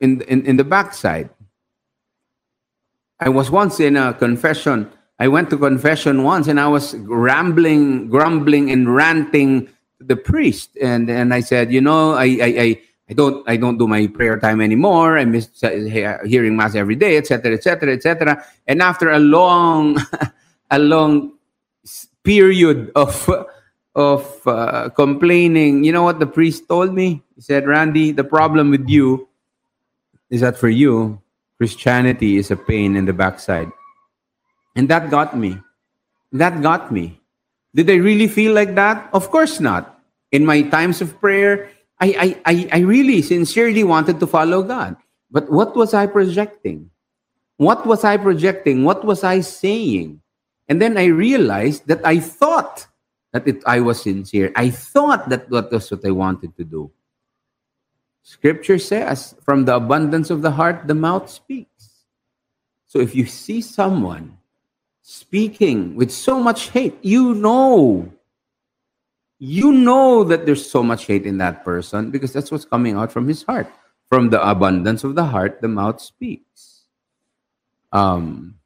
in 0.01 0.21
in, 0.23 0.47
in 0.47 0.57
the 0.57 0.65
backside. 0.65 1.31
I 3.21 3.29
was 3.29 3.51
once 3.51 3.81
in 3.81 3.97
a 3.97 4.15
confession. 4.15 4.91
I 5.19 5.27
went 5.27 5.51
to 5.51 5.59
confession 5.59 6.23
once 6.23 6.47
and 6.47 6.61
I 6.61 6.69
was 6.69 6.95
rambling, 6.95 8.09
grumbling, 8.09 8.71
and 8.71 8.95
ranting 8.95 9.67
to 9.67 10.05
the 10.05 10.17
priest. 10.17 10.71
And 10.81 11.11
and 11.11 11.35
I 11.35 11.41
said, 11.41 11.73
you 11.73 11.81
know, 11.81 12.13
I 12.13 12.25
I, 12.25 12.55
I, 12.59 12.83
I 13.11 13.15
don't 13.15 13.49
I 13.49 13.57
don't 13.57 13.79
do 13.79 13.89
my 13.89 14.07
prayer 14.07 14.39
time 14.39 14.61
anymore. 14.61 15.19
I 15.19 15.25
miss 15.25 15.49
uh, 15.65 15.71
hearing 16.25 16.57
mass 16.57 16.75
every 16.75 16.95
day, 16.95 17.17
etc., 17.17 17.55
etc., 17.55 17.95
etc. 17.95 18.45
And 18.67 18.81
after 18.81 19.11
a 19.11 19.19
long, 19.19 19.99
a 20.71 20.79
long 20.79 21.33
period 22.23 22.93
of 22.95 23.29
of 23.99 24.47
uh, 24.47 24.89
complaining, 24.95 25.83
you 25.83 25.91
know 25.91 26.05
what 26.05 26.21
the 26.21 26.27
priest 26.27 26.69
told 26.69 26.95
me? 26.95 27.21
He 27.35 27.43
said, 27.43 27.67
Randy, 27.67 28.13
the 28.13 28.23
problem 28.23 28.71
with 28.71 28.89
you 28.89 29.29
is 30.31 30.41
that 30.41 30.57
for 30.57 30.69
you, 30.69 31.21
Christianity 31.59 32.37
is 32.37 32.53
a 32.53 32.57
pain 32.57 32.95
in 32.95 33.07
the 33.07 33.13
backside. 33.13 33.69
And 34.77 34.89
that 34.89 35.11
got 35.11 35.37
me. 35.37 35.59
That 36.31 36.63
got 36.63 36.93
me. 36.93 37.19
Did 37.75 37.91
I 37.91 37.97
really 37.97 38.29
feel 38.29 38.55
like 38.55 38.77
that? 38.77 39.11
Of 39.13 39.31
course 39.31 39.59
not. 39.59 39.99
In 40.31 40.47
my 40.47 40.63
times 40.63 41.03
of 41.03 41.19
prayer, 41.21 41.69
I, 41.99 42.39
I, 42.47 42.53
I, 42.55 42.69
I 42.75 42.79
really 42.87 43.21
sincerely 43.21 43.83
wanted 43.83 44.21
to 44.21 44.29
follow 44.29 44.63
God. 44.63 44.95
But 45.29 45.51
what 45.51 45.75
was 45.75 45.93
I 45.93 46.07
projecting? 46.07 46.91
What 47.57 47.85
was 47.85 48.05
I 48.05 48.17
projecting? 48.17 48.85
What 48.85 49.05
was 49.05 49.25
I 49.25 49.41
saying? 49.41 50.23
And 50.69 50.81
then 50.81 50.97
I 50.97 51.07
realized 51.07 51.89
that 51.89 52.07
I 52.07 52.21
thought 52.21 52.87
that 53.33 53.47
it, 53.47 53.63
I 53.67 53.81
was 53.81 54.03
sincere. 54.03 54.53
I 54.57 54.71
thought 54.71 55.29
that 55.29 55.51
that 55.51 55.71
was 55.71 55.91
what 55.91 56.05
I 56.05 56.11
wanted 56.11 56.57
to 56.57 56.65
do. 56.65 56.91
Scripture 58.23 58.79
says, 58.79 59.35
from 59.43 59.65
the 59.65 59.77
abundance 59.77 60.31
of 60.31 60.43
the 60.43 60.51
heart, 60.51 60.87
the 60.87 60.95
mouth 60.95 61.31
speaks. 61.31 62.05
So 62.87 63.01
if 63.01 63.15
you 63.15 63.27
see 63.27 63.61
someone 63.61 64.37
speaking 65.03 65.97
with 65.97 66.11
so 66.11 66.41
much 66.41 66.69
hate, 66.71 66.99
you 67.03 67.35
know, 67.35 68.13
you 69.39 69.73
know 69.73 70.25
that 70.25 70.45
there's 70.45 70.69
so 70.69 70.83
much 70.83 71.07
hate 71.07 71.25
in 71.25 71.39
that 71.39 71.65
person 71.65 72.11
because 72.11 72.33
that's 72.33 72.51
what's 72.51 72.65
coming 72.65 72.97
out 72.97 73.13
from 73.13 73.29
his 73.29 73.43
heart. 73.43 73.73
From 74.11 74.31
the 74.31 74.41
abundance 74.47 75.05
of 75.05 75.15
the 75.15 75.25
heart, 75.25 75.61
the 75.61 75.69
mouth 75.69 76.01
speaks. 76.01 76.85
Um, 77.93 78.58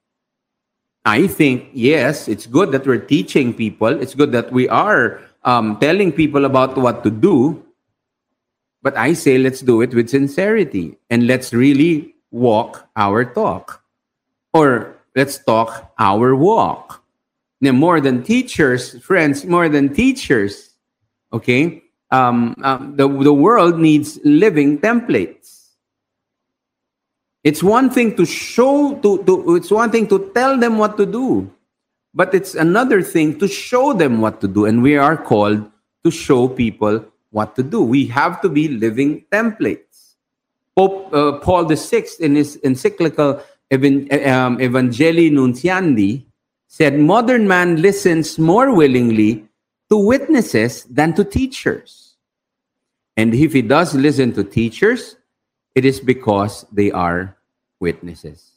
I 1.04 1.26
think, 1.26 1.68
yes, 1.72 2.28
it's 2.28 2.46
good 2.46 2.70
that 2.72 2.86
we're 2.86 2.98
teaching 2.98 3.52
people. 3.52 3.88
It's 3.88 4.14
good 4.14 4.32
that 4.32 4.52
we 4.52 4.68
are 4.68 5.20
um, 5.44 5.78
telling 5.80 6.12
people 6.12 6.44
about 6.44 6.76
what 6.76 7.02
to 7.02 7.10
do. 7.10 7.64
But 8.82 8.96
I 8.96 9.12
say, 9.12 9.38
let's 9.38 9.60
do 9.60 9.80
it 9.80 9.94
with 9.94 10.10
sincerity 10.10 10.98
and 11.10 11.26
let's 11.26 11.52
really 11.52 12.14
walk 12.30 12.88
our 12.96 13.24
talk. 13.24 13.82
Or 14.52 14.96
let's 15.16 15.38
talk 15.38 15.92
our 15.98 16.36
walk. 16.36 17.02
Now, 17.60 17.72
more 17.72 18.00
than 18.00 18.22
teachers, 18.22 18.98
friends, 19.02 19.44
more 19.44 19.68
than 19.68 19.94
teachers, 19.94 20.70
okay? 21.32 21.82
Um, 22.10 22.56
um, 22.62 22.96
the, 22.96 23.08
the 23.08 23.32
world 23.32 23.78
needs 23.78 24.18
living 24.24 24.78
templates. 24.78 25.61
It's 27.44 27.62
one 27.62 27.90
thing 27.90 28.16
to 28.16 28.24
show, 28.24 28.94
to, 29.00 29.22
to, 29.24 29.56
it's 29.56 29.70
one 29.70 29.90
thing 29.90 30.06
to 30.08 30.30
tell 30.34 30.56
them 30.58 30.78
what 30.78 30.96
to 30.96 31.06
do, 31.06 31.50
but 32.14 32.34
it's 32.34 32.54
another 32.54 33.02
thing 33.02 33.38
to 33.40 33.48
show 33.48 33.92
them 33.92 34.20
what 34.20 34.40
to 34.42 34.48
do. 34.48 34.66
And 34.66 34.82
we 34.82 34.96
are 34.96 35.16
called 35.16 35.68
to 36.04 36.10
show 36.10 36.46
people 36.46 37.04
what 37.30 37.56
to 37.56 37.62
do. 37.62 37.82
We 37.82 38.06
have 38.06 38.40
to 38.42 38.48
be 38.48 38.68
living 38.68 39.24
templates. 39.32 40.14
Pope 40.76 41.12
uh, 41.12 41.38
Paul 41.40 41.64
VI, 41.64 42.04
in 42.20 42.36
his 42.36 42.56
encyclical 42.56 43.42
um, 43.72 44.58
Evangelii 44.58 45.30
Nuntiandi, 45.30 46.24
said 46.68 46.98
modern 46.98 47.48
man 47.48 47.82
listens 47.82 48.38
more 48.38 48.74
willingly 48.74 49.46
to 49.90 49.96
witnesses 49.96 50.84
than 50.84 51.12
to 51.14 51.24
teachers. 51.24 52.14
And 53.16 53.34
if 53.34 53.52
he 53.52 53.60
does 53.60 53.94
listen 53.94 54.32
to 54.34 54.44
teachers, 54.44 55.16
it 55.74 55.84
is 55.84 56.00
because 56.00 56.66
they 56.72 56.90
are 56.90 57.36
witnesses. 57.80 58.50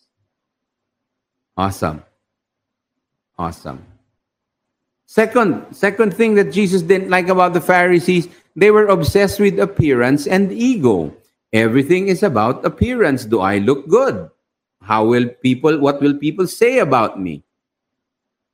Awesome. 1.58 2.04
Awesome. 3.38 3.84
Second, 5.06 5.66
second 5.72 6.14
thing 6.14 6.36
that 6.36 6.52
Jesus 6.52 6.82
didn't 6.82 7.10
like 7.10 7.28
about 7.28 7.54
the 7.54 7.62
Pharisees, 7.62 8.28
they 8.56 8.72
were 8.72 8.88
obsessed 8.88 9.40
with 9.40 9.60
appearance 9.60 10.28
and 10.28 10.52
ego. 10.52 11.14
Everything 11.54 12.08
is 12.08 12.24
about 12.24 12.66
appearance. 12.66 13.24
Do 13.26 13.40
I 13.40 13.60
look 13.60 13.88
good? 13.88 14.30
How 14.82 15.06
will 15.06 15.28
people, 15.28 15.80
what 15.80 16.02
will 16.02 16.18
people 16.18 16.48
say 16.48 16.80
about 16.80 17.20
me? 17.20 17.44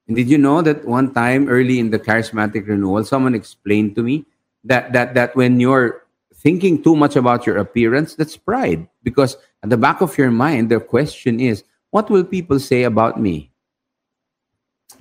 And 0.08 0.15
did 0.15 0.30
you 0.30 0.38
know 0.38 0.62
that 0.62 0.86
one 0.86 1.13
time 1.13 1.47
early 1.47 1.80
in 1.80 1.89
the 1.89 2.00
charismatic 2.00 2.67
renewal, 2.67 3.04
someone 3.06 3.34
explained 3.34 3.95
to 3.95 4.04
me 4.04 4.26
that 4.63 4.93
that 4.93 5.13
that 5.13 5.36
when 5.36 5.60
you're 5.60 6.04
thinking 6.41 6.82
too 6.82 6.95
much 6.95 7.15
about 7.15 7.45
your 7.45 7.58
appearance, 7.58 8.15
that's 8.15 8.36
pride. 8.36 8.88
Because 9.04 9.38
at 9.63 9.69
the 9.69 9.77
back 9.77 10.01
of 10.01 10.17
your 10.17 10.32
mind, 10.32 10.69
the 10.69 10.80
question 10.80 11.39
is, 11.39 11.63
what 11.91 12.10
will 12.10 12.23
people 12.23 12.60
say 12.60 12.84
about 12.84 13.19
me? 13.19 13.51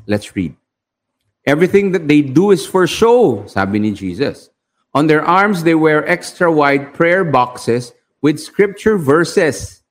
Let's 0.06 0.36
read. 0.36 0.54
Everything 1.46 1.92
that 1.92 2.08
they 2.08 2.20
do 2.20 2.50
is 2.50 2.66
for 2.66 2.86
show, 2.86 3.46
sabi 3.46 3.78
ni 3.78 3.92
Jesus. 3.92 4.50
On 4.92 5.06
their 5.06 5.24
arms, 5.24 5.62
they 5.62 5.74
wear 5.74 6.06
extra 6.06 6.52
wide 6.52 6.92
prayer 6.92 7.24
boxes 7.24 7.92
with 8.20 8.38
scripture 8.38 8.98
verses 8.98 9.82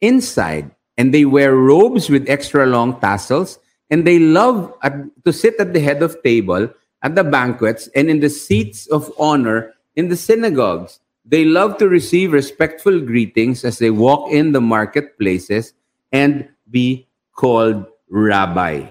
inside 0.00 0.70
and 0.96 1.12
they 1.12 1.24
wear 1.24 1.54
robes 1.54 2.08
with 2.08 2.28
extra 2.28 2.66
long 2.66 2.98
tassels 3.00 3.58
and 3.90 4.06
they 4.06 4.18
love 4.18 4.72
at, 4.82 4.94
to 5.24 5.32
sit 5.32 5.54
at 5.58 5.72
the 5.72 5.80
head 5.80 6.02
of 6.02 6.22
table 6.22 6.68
at 7.02 7.14
the 7.14 7.24
banquets 7.24 7.88
and 7.94 8.08
in 8.08 8.20
the 8.20 8.30
seats 8.30 8.86
of 8.88 9.12
honor 9.18 9.74
in 9.96 10.08
the 10.08 10.16
synagogues 10.16 11.00
they 11.24 11.44
love 11.44 11.78
to 11.78 11.88
receive 11.88 12.32
respectful 12.32 13.00
greetings 13.00 13.64
as 13.64 13.78
they 13.78 13.90
walk 13.90 14.30
in 14.30 14.52
the 14.52 14.60
marketplaces 14.60 15.74
and 16.10 16.48
be 16.70 17.06
called 17.32 17.86
rabbi. 18.10 18.86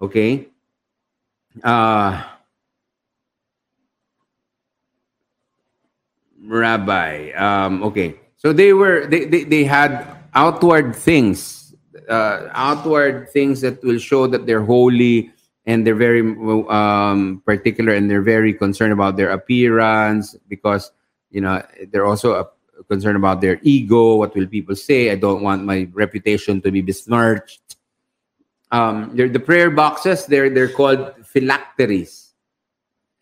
Okay? 0.00 0.48
Uh 1.62 2.24
rabbi. 6.40 7.30
Um 7.32 7.82
okay. 7.84 8.16
So 8.36 8.52
they 8.52 8.72
were 8.72 9.06
they 9.06 9.26
they, 9.26 9.44
they 9.44 9.64
had 9.64 10.16
outward 10.34 10.96
things, 10.96 11.74
uh, 12.08 12.48
outward 12.52 13.30
things 13.30 13.60
that 13.60 13.82
will 13.84 13.98
show 13.98 14.26
that 14.26 14.46
they're 14.46 14.64
holy 14.64 15.32
and 15.66 15.86
they're 15.86 15.94
very 15.94 16.20
um, 16.68 17.42
particular 17.46 17.94
and 17.94 18.10
they're 18.10 18.22
very 18.22 18.52
concerned 18.52 18.92
about 18.92 19.16
their 19.16 19.30
appearance 19.30 20.36
because 20.48 20.92
you 21.30 21.40
know 21.40 21.62
they're 21.90 22.04
also 22.04 22.34
uh, 22.34 22.44
concerned 22.88 23.16
about 23.16 23.40
their 23.40 23.58
ego. 23.62 24.16
What 24.16 24.34
will 24.34 24.46
people 24.46 24.76
say? 24.76 25.10
I 25.10 25.16
don't 25.16 25.42
want 25.42 25.64
my 25.64 25.88
reputation 25.92 26.60
to 26.62 26.70
be 26.70 26.82
besmirched. 26.82 27.76
Um, 28.70 29.14
the 29.14 29.40
prayer 29.40 29.70
boxes. 29.70 30.26
They're 30.26 30.50
they're 30.50 30.68
called 30.68 31.14
phylacteries. 31.24 32.32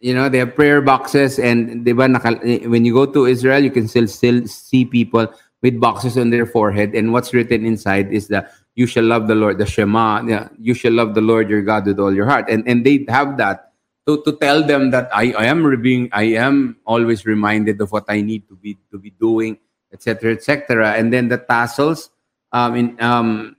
You 0.01 0.15
know, 0.15 0.29
they 0.29 0.39
have 0.39 0.57
prayer 0.57 0.83
boxes, 0.83 1.39
and 1.39 1.87
when 1.87 2.85
you 2.85 2.93
go 2.93 3.07
to 3.07 3.27
Israel, 3.27 3.63
you 3.63 3.71
can 3.71 3.87
still 3.87 4.09
still 4.09 4.47
see 4.49 4.85
people 4.85 5.33
with 5.63 5.79
boxes 5.79 6.19
on 6.19 6.31
their 6.31 6.47
forehead, 6.47 6.95
and 6.95 7.13
what's 7.13 7.33
written 7.33 7.65
inside 7.65 8.11
is 8.13 8.27
that 8.29 8.51
you 8.75 8.87
shall 8.87 9.05
love 9.05 9.29
the 9.29 9.35
Lord, 9.35 9.59
the 9.59 9.67
Shema. 9.67 10.23
Yeah, 10.23 10.49
you 10.59 10.75
shall 10.75 10.93
love 10.93 11.15
the 11.15 11.21
Lord 11.21 11.51
your 11.51 11.63
God 11.63 11.87
with 11.87 11.99
all 11.99 12.15
your 12.15 12.27
heart, 12.27 12.47
and 12.49 12.67
and 12.67 12.85
they 12.85 13.05
have 13.09 13.37
that 13.37 13.73
to, 14.07 14.23
to 14.25 14.33
tell 14.33 14.63
them 14.63 14.91
that 14.91 15.11
I, 15.15 15.33
I 15.33 15.45
am 15.47 15.81
being 15.81 16.09
I 16.13 16.35
am 16.35 16.77
always 16.87 17.25
reminded 17.25 17.81
of 17.81 17.93
what 17.93 18.05
I 18.09 18.21
need 18.21 18.49
to 18.49 18.57
be 18.57 18.79
to 18.91 18.99
be 18.99 19.11
doing, 19.11 19.59
etc. 19.93 20.33
etc. 20.33 20.93
And 20.93 21.13
then 21.13 21.29
the 21.29 21.39
tassels, 21.39 22.11
um, 22.53 22.75
in 22.75 23.01
um, 23.03 23.57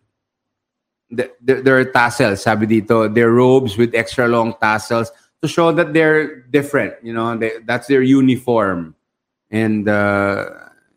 the, 1.09 1.31
the, 1.41 1.61
there 1.61 1.77
are 1.77 1.85
tassels, 1.85 2.41
sabi 2.41 2.67
dito, 2.67 3.13
their 3.13 3.31
robes 3.31 3.77
with 3.77 3.93
extra 3.93 4.27
long 4.27 4.55
tassels 4.59 5.11
to 5.41 5.47
show 5.47 5.71
that 5.71 5.93
they're 5.93 6.41
different. 6.41 6.95
You 7.03 7.13
know, 7.13 7.37
they, 7.37 7.59
that's 7.65 7.87
their 7.87 8.01
uniform, 8.01 8.95
and 9.51 9.87
uh, 9.87 10.49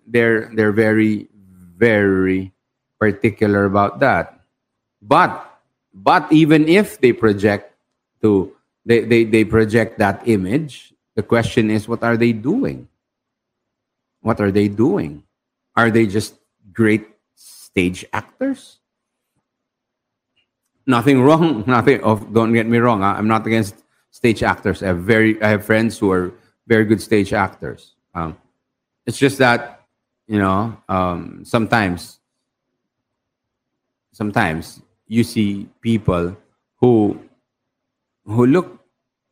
they're 0.06 0.50
they're 0.54 0.72
very 0.72 1.28
very 1.76 2.52
particular 2.98 3.64
about 3.64 4.00
that. 4.00 4.40
But 5.02 5.44
but 5.94 6.30
even 6.32 6.68
if 6.68 7.00
they 7.00 7.12
project 7.12 7.72
to 8.22 8.52
they, 8.84 9.00
they, 9.00 9.24
they 9.24 9.44
project 9.44 9.98
that 9.98 10.26
image, 10.28 10.94
the 11.16 11.22
question 11.22 11.70
is 11.70 11.88
what 11.88 12.02
are 12.02 12.16
they 12.16 12.32
doing? 12.32 12.88
What 14.20 14.40
are 14.40 14.50
they 14.50 14.68
doing? 14.68 15.24
Are 15.74 15.90
they 15.90 16.06
just 16.06 16.34
great 16.72 17.06
stage 17.34 18.04
actors? 18.12 18.78
Nothing 20.86 21.22
wrong. 21.22 21.64
Nothing. 21.66 22.02
of 22.02 22.32
don't 22.32 22.52
get 22.52 22.66
me 22.66 22.78
wrong. 22.78 23.02
I'm 23.02 23.28
not 23.28 23.46
against 23.46 23.82
stage 24.10 24.42
actors. 24.42 24.82
I 24.82 24.86
have 24.86 25.00
very. 25.00 25.40
I 25.42 25.48
have 25.48 25.64
friends 25.64 25.98
who 25.98 26.10
are 26.12 26.32
very 26.66 26.84
good 26.84 27.02
stage 27.02 27.32
actors. 27.32 27.94
Um, 28.14 28.36
it's 29.04 29.18
just 29.18 29.38
that 29.38 29.82
you 30.28 30.38
know 30.38 30.76
um, 30.88 31.44
sometimes 31.44 32.20
sometimes 34.16 34.80
you 35.04 35.20
see 35.20 35.68
people 35.84 36.32
who 36.80 37.20
who 38.24 38.48
look 38.48 38.80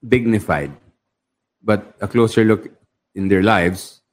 dignified 0.05 0.69
but 1.65 1.97
a 2.05 2.07
closer 2.07 2.45
look 2.45 2.69
in 3.17 3.33
their 3.33 3.43
lives 3.43 4.05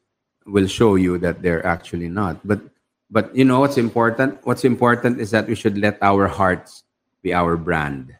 will 0.48 0.68
show 0.68 0.96
you 0.96 1.20
that 1.20 1.44
they're 1.44 1.66
actually 1.68 2.08
not. 2.08 2.40
But 2.48 2.64
but 3.12 3.36
you 3.36 3.44
know 3.44 3.60
what's 3.60 3.76
important? 3.76 4.40
What's 4.48 4.64
important 4.64 5.20
is 5.20 5.36
that 5.36 5.52
we 5.52 5.56
should 5.56 5.78
let 5.78 6.00
our 6.02 6.32
hearts 6.32 6.88
be 7.22 7.36
our 7.36 7.60
brand. 7.60 8.16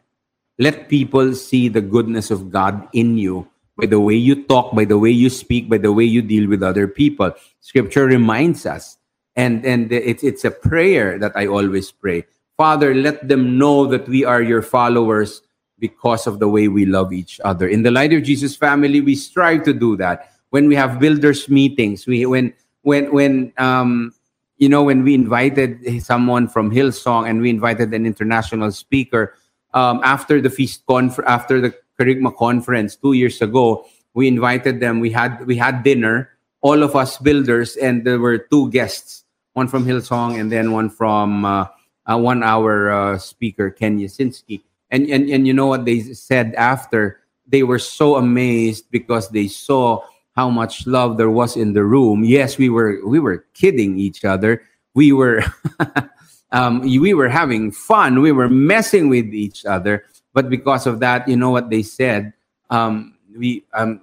Let 0.60 0.92
people 0.92 1.32
see 1.34 1.72
the 1.72 1.80
goodness 1.80 2.30
of 2.30 2.52
god 2.52 2.86
in 2.92 3.16
you 3.16 3.48
by 3.80 3.88
the 3.88 3.98
way 3.98 4.20
you 4.20 4.44
talk 4.44 4.76
by 4.76 4.84
the 4.84 5.00
way 5.00 5.08
you 5.08 5.32
speak 5.32 5.72
by 5.72 5.80
the 5.80 5.90
way 5.96 6.04
you 6.04 6.20
deal 6.20 6.44
with 6.46 6.62
other 6.62 6.86
people. 6.86 7.32
Scripture 7.64 8.04
reminds 8.04 8.68
us. 8.68 9.00
And 9.32 9.64
and 9.64 9.88
it's 9.88 10.20
it's 10.20 10.44
a 10.44 10.52
prayer 10.52 11.16
that 11.16 11.32
i 11.32 11.48
always 11.48 11.88
pray 11.88 12.28
Father, 12.62 12.94
let 12.94 13.26
them 13.26 13.58
know 13.58 13.86
that 13.86 14.06
we 14.06 14.24
are 14.24 14.40
your 14.40 14.62
followers 14.62 15.42
because 15.80 16.28
of 16.28 16.38
the 16.38 16.46
way 16.46 16.68
we 16.68 16.86
love 16.86 17.12
each 17.12 17.40
other. 17.42 17.66
In 17.66 17.82
the 17.82 17.90
Light 17.90 18.12
of 18.12 18.22
Jesus 18.22 18.54
family, 18.54 19.00
we 19.00 19.16
strive 19.16 19.64
to 19.64 19.72
do 19.74 19.96
that. 19.96 20.30
When 20.50 20.68
we 20.68 20.76
have 20.76 21.00
builders 21.00 21.48
meetings, 21.48 22.06
we 22.06 22.24
when 22.24 22.54
when 22.82 23.10
when 23.10 23.52
um 23.58 24.14
you 24.58 24.68
know 24.68 24.84
when 24.84 25.02
we 25.02 25.12
invited 25.12 25.82
someone 26.06 26.46
from 26.46 26.70
Hillsong 26.70 27.28
and 27.28 27.42
we 27.42 27.50
invited 27.50 27.92
an 27.92 28.06
international 28.06 28.70
speaker 28.70 29.34
um, 29.74 29.98
after 30.04 30.40
the 30.40 30.48
feast 30.48 30.86
conf- 30.86 31.26
after 31.26 31.60
the 31.60 31.74
Kerygma 31.98 32.30
conference 32.36 32.94
two 32.94 33.14
years 33.14 33.42
ago, 33.42 33.86
we 34.14 34.28
invited 34.28 34.78
them. 34.78 35.00
We 35.00 35.10
had 35.10 35.44
we 35.50 35.56
had 35.56 35.82
dinner, 35.82 36.30
all 36.60 36.84
of 36.84 36.94
us 36.94 37.18
builders, 37.18 37.74
and 37.74 38.06
there 38.06 38.20
were 38.20 38.38
two 38.38 38.70
guests, 38.70 39.24
one 39.54 39.66
from 39.66 39.84
Hillsong 39.84 40.38
and 40.38 40.46
then 40.46 40.70
one 40.70 40.90
from 40.90 41.44
uh, 41.44 41.66
uh, 42.06 42.18
one 42.18 42.42
hour 42.42 42.90
uh, 42.90 43.18
speaker, 43.18 43.70
Ken 43.70 43.98
Yasinski. 43.98 44.62
And, 44.90 45.08
and, 45.08 45.28
and 45.30 45.46
you 45.46 45.52
know 45.54 45.66
what 45.66 45.84
they 45.84 46.00
said 46.00 46.54
after? 46.54 47.20
They 47.46 47.62
were 47.62 47.78
so 47.78 48.16
amazed 48.16 48.90
because 48.90 49.28
they 49.30 49.48
saw 49.48 50.04
how 50.34 50.48
much 50.48 50.86
love 50.86 51.16
there 51.16 51.30
was 51.30 51.56
in 51.56 51.72
the 51.72 51.84
room. 51.84 52.24
Yes, 52.24 52.58
we 52.58 52.68
were 52.68 53.00
we 53.06 53.18
were 53.18 53.44
kidding 53.54 53.98
each 53.98 54.24
other. 54.24 54.62
We 54.94 55.12
were 55.12 55.44
um, 56.52 56.80
we 56.80 57.14
were 57.14 57.28
having 57.28 57.70
fun. 57.70 58.20
We 58.20 58.32
were 58.32 58.48
messing 58.48 59.08
with 59.08 59.34
each 59.34 59.64
other. 59.64 60.04
But 60.32 60.48
because 60.48 60.86
of 60.86 61.00
that, 61.00 61.28
you 61.28 61.36
know 61.36 61.50
what 61.50 61.68
they 61.68 61.82
said? 61.82 62.32
Um, 62.70 63.18
we 63.36 63.64
um, 63.74 64.00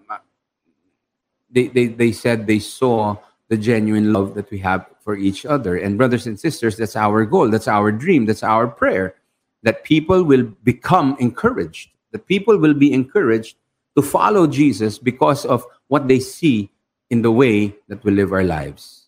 they, 1.50 1.68
they 1.68 1.88
they 1.88 2.12
said 2.12 2.46
they 2.46 2.60
saw 2.60 3.18
the 3.50 3.58
genuine 3.58 4.14
love 4.14 4.36
that 4.36 4.50
we 4.52 4.60
have 4.60 4.86
for 5.04 5.18
each 5.18 5.46
other. 5.46 5.76
And 5.76 5.98
brothers 5.98 6.26
and 6.26 6.40
sisters, 6.40 6.78
that's 6.78 6.96
our 6.96 7.26
goal, 7.26 7.50
that's 7.50 7.68
our 7.68 7.92
dream, 7.92 8.26
that's 8.26 8.44
our 8.44 8.68
prayer 8.68 9.16
that 9.64 9.84
people 9.84 10.24
will 10.24 10.44
become 10.64 11.18
encouraged, 11.20 11.90
that 12.12 12.26
people 12.28 12.58
will 12.58 12.74
be 12.74 12.94
encouraged 12.94 13.58
to 13.96 14.02
follow 14.02 14.48
Jesus 14.48 14.98
because 14.98 15.46
of 15.46 15.66
what 15.88 16.08
they 16.08 16.20
see 16.20 16.70
in 17.10 17.22
the 17.22 17.32
way 17.32 17.76
that 17.88 18.04
we 18.04 18.12
live 18.12 18.32
our 18.32 18.44
lives. 18.44 19.08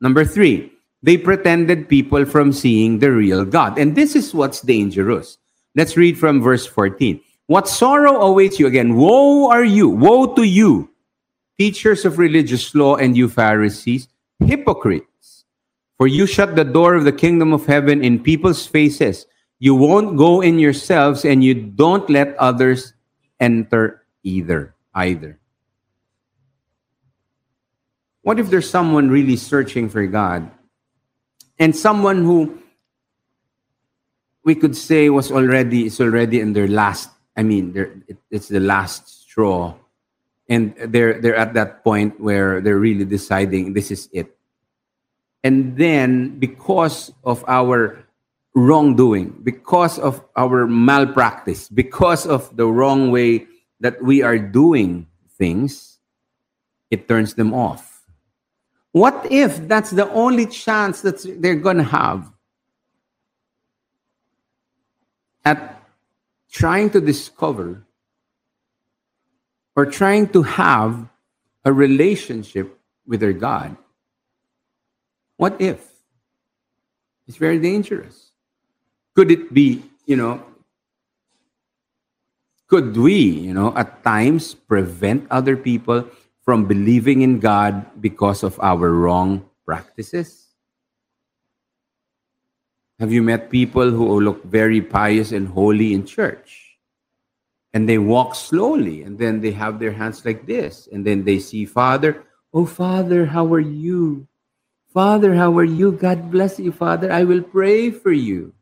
Number 0.00 0.24
three, 0.24 0.72
they 1.02 1.16
pretended 1.16 1.88
people 1.88 2.24
from 2.24 2.52
seeing 2.52 2.98
the 2.98 3.12
real 3.12 3.44
God. 3.44 3.78
And 3.78 3.94
this 3.94 4.16
is 4.16 4.34
what's 4.34 4.60
dangerous. 4.60 5.38
Let's 5.74 5.96
read 5.96 6.18
from 6.18 6.40
verse 6.40 6.66
14. 6.66 7.20
What 7.46 7.68
sorrow 7.68 8.20
awaits 8.22 8.58
you 8.58 8.66
again? 8.66 8.96
Woe 8.96 9.50
are 9.50 9.64
you, 9.64 9.88
woe 9.88 10.34
to 10.34 10.42
you, 10.42 10.90
teachers 11.58 12.04
of 12.04 12.18
religious 12.18 12.74
law 12.74 12.96
and 12.96 13.16
you 13.16 13.28
Pharisees, 13.28 14.08
hypocrites! 14.40 15.44
For 15.98 16.06
you 16.06 16.26
shut 16.26 16.56
the 16.56 16.64
door 16.64 16.94
of 16.94 17.04
the 17.04 17.12
kingdom 17.12 17.52
of 17.52 17.66
heaven 17.66 18.02
in 18.02 18.22
people's 18.22 18.66
faces. 18.66 19.26
You 19.58 19.76
won't 19.76 20.16
go 20.16 20.40
in 20.40 20.58
yourselves 20.58 21.24
and 21.24 21.44
you 21.44 21.54
don't 21.54 22.08
let 22.10 22.34
others 22.38 22.94
enter 23.38 24.02
either. 24.24 24.74
Either. 24.94 25.38
What 28.22 28.40
if 28.40 28.50
there's 28.50 28.68
someone 28.68 29.10
really 29.10 29.36
searching 29.36 29.88
for 29.88 30.06
God 30.06 30.50
and 31.58 31.74
someone 31.74 32.24
who 32.24 32.58
we 34.44 34.54
could 34.54 34.76
say 34.76 35.08
was 35.10 35.30
already 35.30 35.86
is 35.86 36.00
already 36.00 36.40
in 36.40 36.52
their 36.52 36.66
last 36.66 37.10
I 37.36 37.42
mean, 37.42 37.72
it, 37.76 38.18
it's 38.30 38.48
the 38.48 38.60
last 38.60 39.22
straw 39.22 39.74
and 40.48 40.74
they're 40.76 41.20
they're 41.20 41.36
at 41.36 41.54
that 41.54 41.84
point 41.84 42.18
where 42.20 42.60
they're 42.60 42.78
really 42.78 43.04
deciding 43.04 43.72
this 43.72 43.90
is 43.90 44.08
it. 44.12 44.36
And 45.44 45.76
then 45.76 46.38
because 46.38 47.12
of 47.24 47.44
our 47.48 48.06
wrongdoing 48.54 49.30
because 49.42 49.98
of 49.98 50.22
our 50.36 50.66
malpractice 50.66 51.68
because 51.70 52.26
of 52.26 52.54
the 52.56 52.66
wrong 52.66 53.10
way 53.10 53.46
that 53.80 54.02
we 54.02 54.20
are 54.20 54.38
doing 54.38 55.06
things 55.38 55.92
it 56.90 57.08
turns 57.08 57.32
them 57.34 57.54
off. 57.54 58.04
What 58.92 59.26
if 59.30 59.66
that's 59.66 59.90
the 59.90 60.08
only 60.12 60.44
chance 60.44 61.00
that 61.00 61.24
they're 61.40 61.56
going 61.56 61.78
to 61.78 61.82
have 61.88 62.30
at 65.46 65.82
trying 66.50 66.90
to 66.90 67.00
discover 67.00 67.82
or 69.76 69.86
trying 69.86 70.28
to 70.28 70.42
have 70.42 71.08
a 71.64 71.72
relationship 71.72 72.78
with 73.06 73.20
their 73.20 73.32
God. 73.32 73.76
What 75.36 75.60
if? 75.60 75.88
It's 77.26 77.36
very 77.36 77.58
dangerous. 77.58 78.30
Could 79.14 79.30
it 79.30 79.52
be, 79.52 79.82
you 80.06 80.16
know, 80.16 80.44
could 82.68 82.96
we, 82.96 83.14
you 83.14 83.52
know, 83.52 83.76
at 83.76 84.02
times 84.02 84.54
prevent 84.54 85.26
other 85.30 85.56
people 85.56 86.08
from 86.40 86.66
believing 86.66 87.22
in 87.22 87.38
God 87.38 87.84
because 88.00 88.42
of 88.42 88.58
our 88.60 88.90
wrong 88.90 89.44
practices? 89.66 90.48
Have 92.98 93.12
you 93.12 93.22
met 93.22 93.50
people 93.50 93.90
who 93.90 94.20
look 94.20 94.44
very 94.44 94.80
pious 94.80 95.32
and 95.32 95.48
holy 95.48 95.92
in 95.92 96.06
church? 96.06 96.71
And 97.74 97.88
they 97.88 97.98
walk 97.98 98.34
slowly 98.34 99.02
and 99.02 99.18
then 99.18 99.40
they 99.40 99.50
have 99.50 99.78
their 99.78 99.92
hands 99.92 100.24
like 100.24 100.46
this 100.46 100.88
and 100.92 101.06
then 101.06 101.24
they 101.24 101.38
see 101.38 101.64
father 101.64 102.24
oh 102.52 102.66
father 102.66 103.24
how 103.26 103.46
are 103.52 103.60
you 103.64 104.26
father 104.92 105.34
how 105.34 105.56
are 105.56 105.64
you 105.64 105.92
god 105.92 106.30
bless 106.30 106.58
you 106.58 106.72
father 106.72 107.10
i 107.12 107.24
will 107.24 107.42
pray 107.42 107.90
for 107.90 108.12
you 108.12 108.52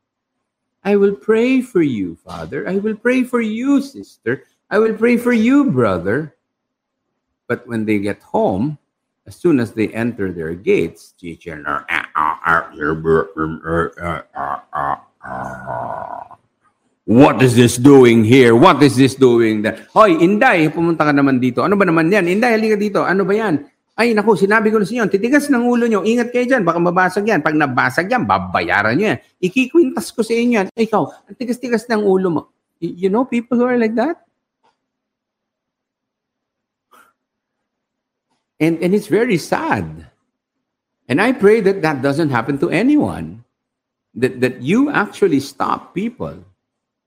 i 0.84 0.94
will 0.94 1.14
pray 1.14 1.60
for 1.60 1.82
you 1.82 2.16
father 2.24 2.68
i 2.68 2.78
will 2.78 2.94
pray 2.96 3.24
for 3.24 3.40
you 3.40 3.82
sister 3.82 4.44
i 4.70 4.78
will 4.78 4.94
pray 4.94 5.16
for 5.16 5.32
you 5.32 5.70
brother 5.70 6.36
but 7.48 7.66
when 7.66 7.84
they 7.84 7.98
get 7.98 8.22
home 8.22 8.78
as 9.26 9.34
soon 9.34 9.58
as 9.60 9.72
they 9.72 9.88
enter 9.88 10.32
their 10.32 10.54
gates 10.54 11.14
What 17.10 17.42
is 17.42 17.58
this 17.58 17.74
doing 17.74 18.22
here? 18.22 18.54
What 18.54 18.78
is 18.86 18.94
this 18.94 19.18
doing 19.18 19.66
there? 19.66 19.82
Hoy, 19.90 20.14
Inday, 20.22 20.70
pumunta 20.70 21.02
ka 21.02 21.10
naman 21.10 21.42
dito. 21.42 21.58
Ano 21.66 21.74
ba 21.74 21.82
naman 21.82 22.06
yan? 22.06 22.30
Inday, 22.30 22.54
halika 22.54 22.78
dito. 22.78 23.02
Ano 23.02 23.26
ba 23.26 23.34
yan? 23.34 23.66
Ay, 23.98 24.14
naku, 24.14 24.38
sinabi 24.38 24.70
ko 24.70 24.78
na 24.78 24.86
sa 24.86 24.94
inyo, 24.94 25.10
titigas 25.10 25.50
ng 25.50 25.58
ulo 25.66 25.90
nyo. 25.90 26.06
Ingat 26.06 26.30
kayo 26.30 26.46
dyan, 26.46 26.62
baka 26.62 26.78
mabasag 26.78 27.26
yan. 27.26 27.42
Pag 27.42 27.58
nabasag 27.58 28.06
yan, 28.06 28.30
babayaran 28.30 28.94
nyo 28.94 29.10
yan. 29.10 29.18
Ikikwintas 29.42 30.14
ko 30.14 30.22
sa 30.22 30.38
inyo 30.38 30.62
yan. 30.62 30.68
Ikaw, 30.70 31.02
ang 31.26 31.34
tigas-tigas 31.34 31.90
ng 31.90 31.98
ulo 31.98 32.28
mo. 32.30 32.42
You 32.78 33.10
know 33.10 33.26
people 33.26 33.58
who 33.58 33.66
are 33.66 33.74
like 33.74 33.98
that? 33.98 34.22
And, 38.62 38.78
and 38.78 38.94
it's 38.94 39.10
very 39.10 39.34
sad. 39.34 40.06
And 41.10 41.18
I 41.18 41.34
pray 41.34 41.58
that 41.58 41.82
that 41.82 42.06
doesn't 42.06 42.30
happen 42.30 42.62
to 42.62 42.70
anyone. 42.70 43.42
That, 44.14 44.38
that 44.38 44.62
you 44.62 44.94
actually 44.94 45.42
stop 45.42 45.90
people 45.90 46.46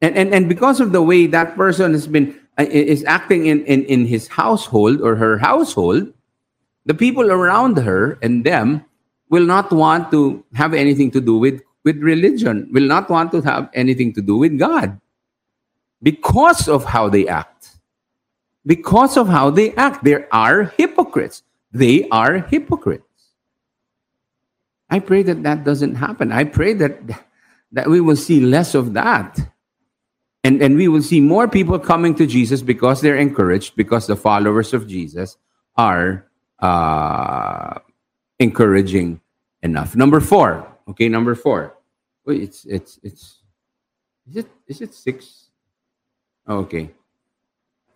and, 0.03 0.17
and, 0.17 0.33
and 0.33 0.49
because 0.49 0.81
of 0.81 0.91
the 0.91 1.01
way 1.01 1.27
that 1.27 1.55
person 1.55 1.93
has 1.93 2.07
been 2.07 2.37
uh, 2.59 2.65
is 2.69 3.05
acting 3.05 3.45
in, 3.45 3.63
in, 3.65 3.85
in 3.85 4.05
his 4.05 4.27
household 4.27 4.99
or 4.99 5.15
her 5.15 5.37
household, 5.37 6.13
the 6.85 6.93
people 6.93 7.31
around 7.31 7.77
her 7.77 8.19
and 8.21 8.43
them 8.43 8.83
will 9.29 9.45
not 9.45 9.71
want 9.71 10.11
to 10.11 10.43
have 10.55 10.73
anything 10.73 11.09
to 11.11 11.21
do 11.21 11.37
with, 11.37 11.61
with 11.85 11.97
religion, 11.99 12.67
will 12.73 12.85
not 12.85 13.09
want 13.09 13.31
to 13.31 13.39
have 13.41 13.69
anything 13.73 14.13
to 14.13 14.21
do 14.21 14.35
with 14.35 14.59
God 14.59 14.99
because 16.01 16.67
of 16.67 16.83
how 16.83 17.07
they 17.07 17.25
act. 17.29 17.69
Because 18.65 19.15
of 19.15 19.29
how 19.29 19.51
they 19.51 19.73
act. 19.75 20.03
There 20.03 20.27
are 20.35 20.73
hypocrites. 20.77 21.43
They 21.71 22.09
are 22.09 22.39
hypocrites. 22.39 23.05
I 24.89 24.99
pray 24.99 25.23
that 25.23 25.43
that 25.43 25.63
doesn't 25.63 25.95
happen. 25.95 26.33
I 26.33 26.43
pray 26.43 26.73
that, 26.73 26.99
that 27.71 27.89
we 27.89 28.01
will 28.01 28.17
see 28.17 28.41
less 28.41 28.75
of 28.75 28.93
that. 28.93 29.39
And, 30.43 30.61
and 30.61 30.75
we 30.75 30.87
will 30.87 31.01
see 31.01 31.21
more 31.21 31.47
people 31.47 31.79
coming 31.79 32.15
to 32.15 32.27
Jesus 32.27 32.61
because 32.61 32.99
they're 32.99 33.15
encouraged, 33.15 33.75
because 33.75 34.07
the 34.07 34.15
followers 34.15 34.73
of 34.73 34.87
Jesus 34.87 35.37
are 35.77 36.27
uh, 36.59 37.79
encouraging 38.39 39.21
enough. 39.61 39.95
Number 39.95 40.19
four. 40.19 40.67
Okay, 40.89 41.07
number 41.07 41.33
four. 41.33 41.77
Wait, 42.25 42.41
it's 42.41 42.65
it's 42.65 42.99
it's 43.03 43.39
is 44.27 44.35
it 44.37 44.47
is 44.67 44.81
it 44.81 44.93
six? 44.93 45.49
Oh, 46.47 46.59
okay. 46.59 46.91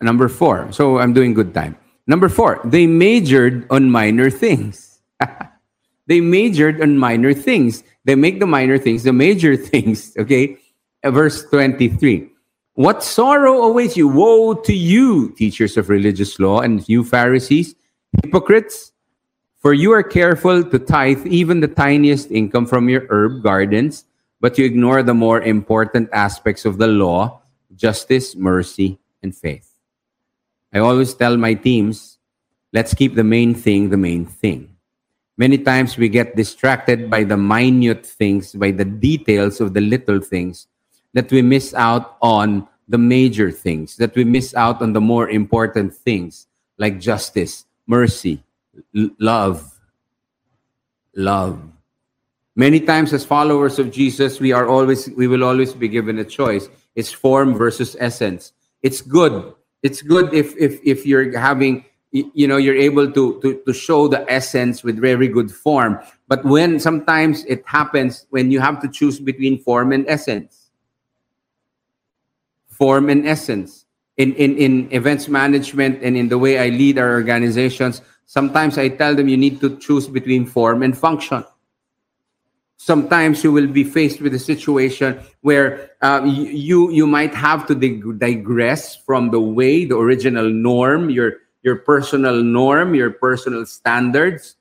Number 0.01 0.27
four. 0.29 0.71
So 0.71 0.99
I'm 0.99 1.13
doing 1.13 1.33
good 1.33 1.53
time. 1.53 1.77
Number 2.07 2.29
four, 2.29 2.61
they 2.63 2.87
majored 2.87 3.67
on 3.69 3.91
minor 3.91 4.29
things. 4.29 4.99
they 6.07 6.21
majored 6.21 6.81
on 6.81 6.97
minor 6.97 7.33
things. 7.33 7.83
They 8.05 8.15
make 8.15 8.39
the 8.39 8.47
minor 8.47 8.77
things 8.77 9.03
the 9.03 9.11
major 9.11 9.55
things. 9.71 10.15
Okay. 10.17 10.57
Verse 11.03 11.43
23. 11.49 12.31
What 12.77 13.01
sorrow 13.01 13.63
awaits 13.63 13.97
you? 13.97 14.07
Woe 14.07 14.53
to 14.53 14.71
you, 14.71 15.33
teachers 15.33 15.77
of 15.77 15.89
religious 15.89 16.37
law, 16.37 16.61
and 16.61 16.87
you 16.87 17.03
Pharisees, 17.03 17.73
hypocrites! 18.21 18.93
For 19.57 19.73
you 19.73 19.91
are 19.93 20.03
careful 20.03 20.63
to 20.63 20.77
tithe 20.77 21.25
even 21.25 21.59
the 21.59 21.73
tiniest 21.73 22.29
income 22.29 22.67
from 22.67 22.87
your 22.87 23.07
herb 23.09 23.41
gardens, 23.41 24.05
but 24.39 24.59
you 24.59 24.65
ignore 24.65 25.01
the 25.01 25.15
more 25.15 25.41
important 25.41 26.09
aspects 26.13 26.65
of 26.65 26.77
the 26.77 26.85
law 26.85 27.41
justice, 27.73 28.35
mercy, 28.35 28.99
and 29.23 29.35
faith. 29.35 29.73
I 30.71 30.77
always 30.77 31.15
tell 31.15 31.35
my 31.35 31.55
teams, 31.55 32.19
let's 32.73 32.93
keep 32.93 33.15
the 33.15 33.23
main 33.23 33.55
thing 33.55 33.89
the 33.89 33.97
main 33.97 34.27
thing. 34.27 34.77
Many 35.35 35.57
times 35.57 35.97
we 35.97 36.09
get 36.09 36.35
distracted 36.35 37.09
by 37.09 37.23
the 37.23 37.37
minute 37.37 38.05
things, 38.05 38.53
by 38.53 38.69
the 38.69 38.85
details 38.85 39.61
of 39.61 39.73
the 39.73 39.81
little 39.81 40.21
things, 40.21 40.67
that 41.17 41.31
we 41.31 41.41
miss 41.41 41.73
out 41.73 42.15
on 42.21 42.67
the 42.87 42.97
major 42.99 43.49
things, 43.49 43.97
that 43.97 44.13
we 44.13 44.23
miss 44.23 44.53
out 44.53 44.83
on 44.83 44.93
the 44.93 45.01
more 45.01 45.27
important 45.27 45.91
things 45.91 46.45
like 46.77 46.99
justice, 46.99 47.65
mercy, 47.87 48.43
l- 48.95 49.09
love. 49.19 49.73
Love. 51.15 51.59
Many 52.55 52.79
times 52.79 53.13
as 53.13 53.25
followers 53.25 53.79
of 53.79 53.89
Jesus, 53.89 54.39
we 54.39 54.51
are 54.51 54.67
always 54.67 55.09
we 55.17 55.25
will 55.25 55.43
always 55.43 55.73
be 55.73 55.87
given 55.87 56.19
a 56.19 56.23
choice. 56.23 56.69
It's 56.93 57.11
form 57.11 57.55
versus 57.55 57.97
essence. 57.99 58.53
It's 58.83 59.01
good. 59.01 59.55
It's 59.81 60.03
good 60.03 60.31
if 60.35 60.55
if 60.55 60.79
if 60.85 61.03
you're 61.03 61.35
having 61.35 61.83
you 62.11 62.47
know 62.47 62.57
you're 62.57 62.77
able 62.77 63.11
to, 63.11 63.41
to 63.41 63.61
to 63.65 63.73
show 63.73 64.07
the 64.07 64.21
essence 64.31 64.83
with 64.83 64.97
very 64.97 65.27
good 65.27 65.51
form 65.51 65.99
but 66.29 66.43
when 66.45 66.79
sometimes 66.79 67.43
it 67.45 67.61
happens 67.67 68.25
when 68.29 68.49
you 68.49 68.61
have 68.61 68.79
to 68.79 68.87
choose 68.87 69.19
between 69.19 69.59
form 69.59 69.91
and 69.91 70.07
essence 70.07 70.56
form 72.77 73.09
and 73.09 73.27
essence. 73.27 73.85
In, 74.17 74.33
in, 74.33 74.57
in 74.57 74.87
events 74.91 75.27
management 75.27 76.01
and 76.01 76.17
in 76.17 76.29
the 76.29 76.37
way 76.37 76.57
I 76.57 76.69
lead 76.69 76.97
our 76.97 77.11
organizations, 77.13 78.01
sometimes 78.25 78.77
I 78.77 78.89
tell 78.89 79.13
them 79.13 79.27
you 79.27 79.37
need 79.37 79.61
to 79.61 79.77
choose 79.77 80.07
between 80.07 80.45
form 80.45 80.81
and 80.81 80.97
function. 80.97 81.45
Sometimes 82.77 83.43
you 83.43 83.51
will 83.51 83.67
be 83.67 83.83
faced 83.83 84.21
with 84.21 84.33
a 84.33 84.39
situation 84.39 85.19
where 85.41 85.91
uh, 86.01 86.21
you, 86.25 86.89
you 86.91 87.05
might 87.05 87.33
have 87.33 87.67
to 87.67 87.75
dig- 87.75 88.19
digress 88.19 88.95
from 88.95 89.29
the 89.29 89.39
way, 89.39 89.85
the 89.85 89.97
original 89.97 90.49
norm, 90.49 91.09
your, 91.09 91.33
your 91.61 91.77
personal 91.77 92.41
norm, 92.41 92.95
your 92.95 93.11
personal 93.11 93.65
standards, 93.65 94.55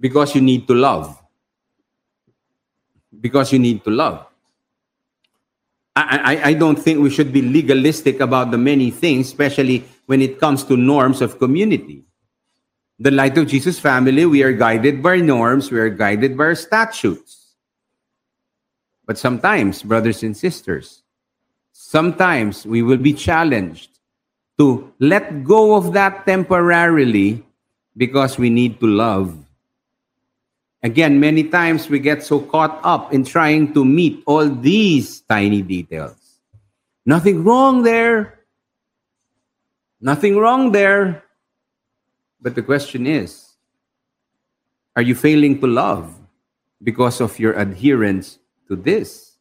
because 0.00 0.34
you 0.34 0.40
need 0.40 0.66
to 0.68 0.74
love. 0.74 1.20
Because 3.20 3.52
you 3.52 3.58
need 3.58 3.84
to 3.84 3.90
love. 3.90 4.26
I, 5.96 6.40
I, 6.50 6.52
don't 6.52 6.78
think 6.78 7.00
we 7.00 7.08
should 7.08 7.32
be 7.32 7.40
legalistic 7.40 8.20
about 8.20 8.50
the 8.50 8.58
many 8.58 8.90
things, 8.90 9.28
especially 9.28 9.82
when 10.04 10.20
it 10.20 10.38
comes 10.38 10.62
to 10.64 10.76
norms 10.76 11.22
of 11.22 11.38
community. 11.38 12.04
The 12.98 13.10
Light 13.10 13.38
of 13.38 13.46
Jesus 13.46 13.78
family, 13.78 14.26
we 14.26 14.42
are 14.42 14.52
guided 14.52 15.02
by 15.02 15.20
norms, 15.20 15.70
we 15.70 15.78
are 15.78 15.88
guided 15.88 16.36
by 16.36 16.52
statutes. 16.52 17.54
But 19.06 19.16
sometimes, 19.16 19.82
brothers 19.82 20.22
and 20.22 20.36
sisters, 20.36 21.02
sometimes 21.72 22.66
we 22.66 22.82
will 22.82 22.98
be 22.98 23.14
challenged 23.14 23.98
to 24.58 24.92
let 24.98 25.44
go 25.44 25.76
of 25.76 25.94
that 25.94 26.26
temporarily 26.26 27.42
because 27.96 28.36
we 28.36 28.50
need 28.50 28.80
to 28.80 28.86
love 28.86 29.34
Again, 30.86 31.18
many 31.18 31.42
times 31.42 31.90
we 31.90 31.98
get 31.98 32.22
so 32.22 32.38
caught 32.38 32.78
up 32.84 33.12
in 33.12 33.24
trying 33.24 33.74
to 33.74 33.84
meet 33.84 34.22
all 34.24 34.48
these 34.48 35.20
tiny 35.22 35.60
details. 35.60 36.38
Nothing 37.04 37.42
wrong 37.42 37.82
there. 37.82 38.46
Nothing 40.00 40.36
wrong 40.36 40.70
there. 40.70 41.24
But 42.40 42.54
the 42.54 42.62
question 42.62 43.04
is 43.04 43.56
are 44.94 45.02
you 45.02 45.16
failing 45.16 45.58
to 45.58 45.66
love 45.66 46.14
because 46.80 47.20
of 47.20 47.36
your 47.40 47.54
adherence 47.58 48.38
to 48.68 48.76
this, 48.76 49.38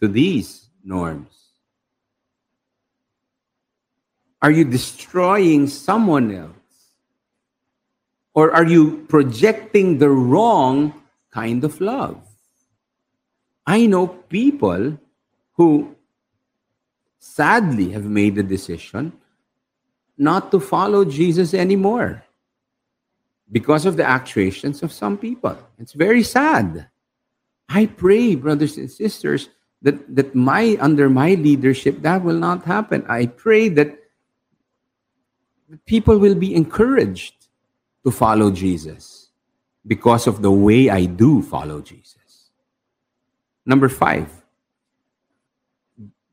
to 0.00 0.06
these 0.06 0.70
norms? 0.84 1.34
Are 4.40 4.52
you 4.52 4.62
destroying 4.62 5.66
someone 5.66 6.30
else? 6.30 6.57
Or 8.38 8.52
are 8.52 8.64
you 8.64 9.04
projecting 9.08 9.98
the 9.98 10.10
wrong 10.10 10.94
kind 11.32 11.64
of 11.64 11.80
love? 11.80 12.22
I 13.66 13.86
know 13.86 14.06
people 14.06 14.96
who 15.54 15.96
sadly 17.18 17.90
have 17.90 18.04
made 18.04 18.36
the 18.36 18.44
decision 18.44 19.12
not 20.16 20.52
to 20.52 20.60
follow 20.60 21.04
Jesus 21.04 21.52
anymore 21.52 22.22
because 23.50 23.84
of 23.86 23.96
the 23.96 24.06
actuations 24.06 24.84
of 24.84 24.92
some 24.92 25.18
people. 25.18 25.58
It's 25.80 25.94
very 25.94 26.22
sad. 26.22 26.86
I 27.68 27.86
pray, 27.86 28.36
brothers 28.36 28.76
and 28.76 28.88
sisters, 28.88 29.48
that, 29.82 30.14
that 30.14 30.36
my 30.36 30.78
under 30.80 31.10
my 31.10 31.34
leadership 31.34 32.02
that 32.02 32.22
will 32.22 32.38
not 32.38 32.64
happen. 32.64 33.04
I 33.08 33.26
pray 33.26 33.68
that 33.70 33.98
people 35.86 36.18
will 36.18 36.36
be 36.36 36.54
encouraged 36.54 37.37
to 38.08 38.16
follow 38.16 38.50
Jesus 38.50 39.28
because 39.86 40.26
of 40.26 40.40
the 40.40 40.50
way 40.50 40.88
I 40.88 41.04
do 41.04 41.42
follow 41.42 41.80
Jesus. 41.82 42.50
Number 43.66 43.88
five, 43.88 44.32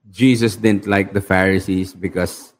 Jesus 0.09 0.55
didn't 0.55 0.87
like 0.87 1.11
the 1.11 1.19
Pharisees 1.19 1.93
because 1.93 2.53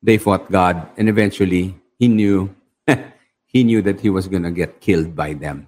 they 0.00 0.16
fought 0.16 0.50
God, 0.50 0.86
and 0.96 1.08
eventually 1.08 1.74
he 1.98 2.06
knew 2.06 2.54
he 3.46 3.64
knew 3.64 3.82
that 3.82 4.00
he 4.00 4.10
was 4.10 4.28
going 4.28 4.44
to 4.44 4.52
get 4.52 4.80
killed 4.80 5.16
by 5.16 5.34
them. 5.34 5.66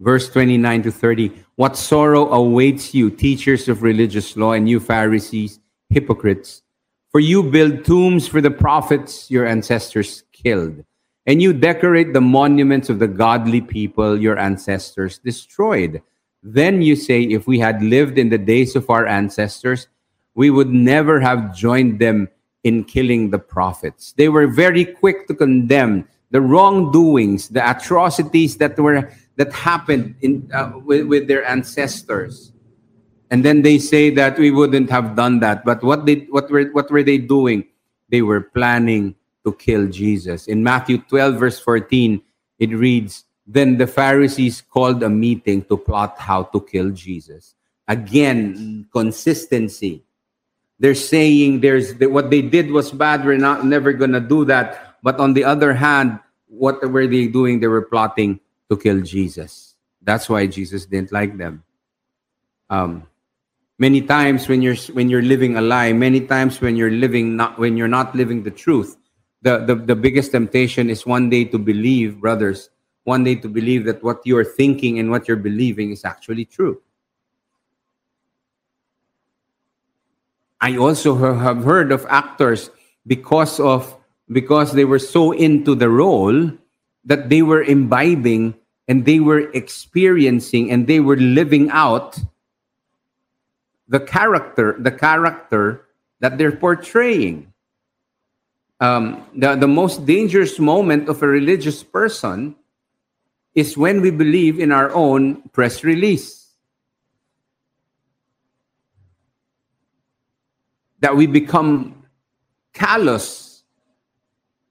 Verse 0.00 0.28
29 0.30 0.82
to 0.82 0.90
30 0.90 1.30
What 1.54 1.76
sorrow 1.76 2.26
awaits 2.32 2.92
you, 2.92 3.08
teachers 3.10 3.68
of 3.68 3.84
religious 3.84 4.36
law, 4.36 4.52
and 4.52 4.68
you 4.68 4.80
Pharisees, 4.80 5.60
hypocrites! 5.90 6.62
For 7.10 7.20
you 7.20 7.42
build 7.42 7.84
tombs 7.84 8.26
for 8.26 8.40
the 8.40 8.50
prophets 8.50 9.30
your 9.30 9.46
ancestors 9.46 10.24
killed 10.32 10.82
and 11.26 11.40
you 11.40 11.52
decorate 11.52 12.12
the 12.12 12.20
monuments 12.20 12.90
of 12.90 12.98
the 12.98 13.08
godly 13.08 13.60
people 13.60 14.20
your 14.20 14.38
ancestors 14.38 15.18
destroyed. 15.18 16.02
Then 16.42 16.82
you 16.82 16.96
say, 16.96 17.22
if 17.22 17.46
we 17.46 17.58
had 17.58 17.82
lived 17.82 18.18
in 18.18 18.28
the 18.28 18.38
days 18.38 18.74
of 18.74 18.90
our 18.90 19.06
ancestors, 19.06 19.86
we 20.34 20.50
would 20.50 20.70
never 20.70 21.20
have 21.20 21.54
joined 21.54 22.00
them 22.00 22.28
in 22.64 22.84
killing 22.84 23.30
the 23.30 23.38
prophets. 23.38 24.12
They 24.16 24.28
were 24.28 24.46
very 24.46 24.84
quick 24.84 25.28
to 25.28 25.34
condemn 25.34 26.08
the 26.30 26.40
wrongdoings, 26.40 27.48
the 27.48 27.68
atrocities 27.68 28.56
that 28.56 28.78
were 28.78 29.10
that 29.36 29.52
happened 29.52 30.14
in 30.20 30.50
uh, 30.52 30.72
with, 30.84 31.06
with 31.06 31.28
their 31.28 31.44
ancestors. 31.44 32.52
And 33.30 33.44
then 33.44 33.62
they 33.62 33.78
say 33.78 34.10
that 34.10 34.38
we 34.38 34.50
wouldn't 34.50 34.90
have 34.90 35.16
done 35.16 35.40
that. 35.40 35.64
But 35.64 35.82
what 35.82 36.06
they 36.06 36.26
what 36.30 36.50
were 36.50 36.64
what 36.72 36.90
were 36.90 37.02
they 37.02 37.18
doing? 37.18 37.64
They 38.08 38.22
were 38.22 38.40
planning 38.40 39.14
to 39.44 39.52
kill 39.52 39.88
Jesus. 39.88 40.46
In 40.46 40.62
Matthew 40.62 40.98
12, 40.98 41.34
verse 41.36 41.58
14, 41.58 42.22
it 42.58 42.70
reads, 42.70 43.24
Then 43.46 43.78
the 43.78 43.86
Pharisees 43.86 44.62
called 44.62 45.02
a 45.02 45.10
meeting 45.10 45.64
to 45.64 45.76
plot 45.76 46.18
how 46.18 46.44
to 46.44 46.60
kill 46.60 46.90
Jesus. 46.90 47.54
Again, 47.88 48.86
consistency. 48.92 50.04
they're 50.78 50.98
saying 50.98 51.60
there's 51.60 51.94
what 51.94 52.30
they 52.30 52.42
did 52.42 52.70
was 52.70 52.90
bad. 52.90 53.24
We're 53.24 53.38
not 53.38 53.64
never 53.64 53.92
gonna 53.92 54.18
do 54.18 54.44
that. 54.46 54.98
But 55.02 55.18
on 55.18 55.34
the 55.34 55.44
other 55.44 55.74
hand, 55.74 56.18
what 56.46 56.82
were 56.82 57.06
they 57.06 57.26
doing? 57.26 57.60
They 57.60 57.66
were 57.70 57.82
plotting 57.82 58.40
to 58.70 58.76
kill 58.76 59.00
Jesus. 59.02 59.74
That's 60.02 60.28
why 60.28 60.46
Jesus 60.46 60.86
didn't 60.86 61.12
like 61.12 61.38
them. 61.38 61.62
Um, 62.70 63.06
many 63.78 64.02
times 64.02 64.48
when 64.48 64.62
you're 64.62 64.78
when 64.94 65.10
you're 65.10 65.22
living 65.22 65.56
a 65.56 65.60
lie, 65.60 65.92
many 65.92 66.20
times 66.26 66.60
when 66.60 66.74
you're 66.74 66.90
living 66.90 67.36
not 67.36 67.58
when 67.58 67.76
you're 67.76 67.90
not 67.90 68.14
living 68.14 68.42
the 68.42 68.50
truth, 68.50 68.96
the, 69.42 69.58
the, 69.58 69.74
the 69.74 69.96
biggest 69.96 70.30
temptation 70.30 70.88
is 70.88 71.04
one 71.04 71.28
day 71.28 71.44
to 71.44 71.58
believe, 71.58 72.20
brothers, 72.20 72.70
one 73.04 73.24
day 73.24 73.34
to 73.34 73.48
believe 73.48 73.84
that 73.84 74.02
what 74.02 74.20
you're 74.24 74.44
thinking 74.44 74.98
and 74.98 75.10
what 75.10 75.26
you're 75.26 75.36
believing 75.36 75.90
is 75.90 76.04
actually 76.04 76.44
true. 76.44 76.80
I 80.60 80.76
also 80.76 81.16
have 81.34 81.64
heard 81.64 81.90
of 81.90 82.06
actors 82.08 82.70
because 83.04 83.58
of 83.58 83.98
because 84.30 84.72
they 84.72 84.84
were 84.84 85.00
so 85.00 85.32
into 85.32 85.74
the 85.74 85.88
role 85.88 86.50
that 87.04 87.28
they 87.28 87.42
were 87.42 87.62
imbibing 87.62 88.54
and 88.86 89.04
they 89.04 89.18
were 89.18 89.50
experiencing 89.50 90.70
and 90.70 90.86
they 90.86 91.00
were 91.00 91.16
living 91.16 91.68
out 91.70 92.16
the 93.88 93.98
character 93.98 94.76
the 94.78 94.92
character 94.92 95.88
that 96.20 96.38
they're 96.38 96.54
portraying 96.54 97.51
um, 98.82 99.24
the, 99.36 99.54
the 99.54 99.68
most 99.68 100.04
dangerous 100.06 100.58
moment 100.58 101.08
of 101.08 101.22
a 101.22 101.26
religious 101.28 101.84
person 101.84 102.56
is 103.54 103.78
when 103.78 104.00
we 104.00 104.10
believe 104.10 104.58
in 104.58 104.72
our 104.72 104.90
own 104.92 105.40
press 105.50 105.84
release. 105.84 106.50
That 110.98 111.14
we 111.14 111.28
become 111.28 112.02
callous 112.72 113.62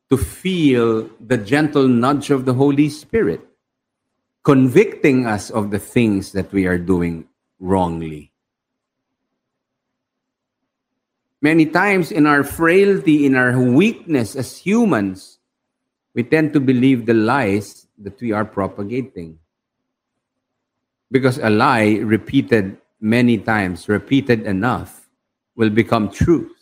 to 0.10 0.18
feel 0.18 1.10
the 1.26 1.38
gentle 1.38 1.88
nudge 1.88 2.32
of 2.32 2.44
the 2.44 2.54
Holy 2.54 2.90
Spirit, 2.90 3.40
convicting 4.44 5.26
us 5.26 5.50
of 5.50 5.72
the 5.72 5.80
things 5.80 6.34
that 6.34 6.52
we 6.52 6.66
are 6.66 6.78
doing 6.78 7.30
wrongly. 7.60 8.31
Many 11.42 11.66
times 11.66 12.12
in 12.12 12.28
our 12.28 12.44
frailty, 12.44 13.26
in 13.26 13.36
our 13.36 13.60
weakness 13.60 14.36
as 14.36 14.58
humans, 14.58 15.40
we 16.14 16.22
tend 16.22 16.54
to 16.54 16.60
believe 16.60 17.08
the 17.08 17.16
lies 17.16 17.88
that 17.98 18.22
we 18.22 18.32
are 18.32 18.46
propagating. 18.46 19.40
Because 21.10 21.40
a 21.40 21.50
lie 21.50 21.98
repeated 21.98 22.78
many 23.00 23.40
times, 23.40 23.90
repeated 23.90 24.44
enough, 24.44 25.10
will 25.56 25.72
become 25.72 26.12
truth. 26.12 26.56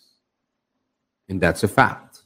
And 1.27 1.41
that's 1.41 1.63
a 1.63 1.67
fact. 1.67 2.23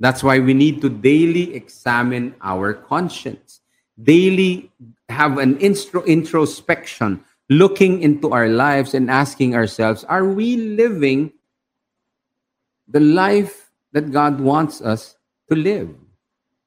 That's 0.00 0.24
why 0.24 0.38
we 0.38 0.54
need 0.54 0.80
to 0.80 0.88
daily 0.88 1.54
examine 1.54 2.34
our 2.40 2.72
conscience, 2.72 3.60
daily 4.02 4.72
have 5.10 5.36
an 5.36 5.58
introspection, 5.58 7.22
looking 7.50 8.00
into 8.00 8.32
our 8.32 8.48
lives 8.48 8.94
and 8.94 9.10
asking 9.10 9.54
ourselves, 9.54 10.02
are 10.04 10.24
we 10.24 10.56
living 10.56 11.33
the 12.88 13.00
life 13.00 13.70
that 13.92 14.10
God 14.10 14.40
wants 14.40 14.80
us 14.80 15.16
to 15.48 15.56
live. 15.56 15.94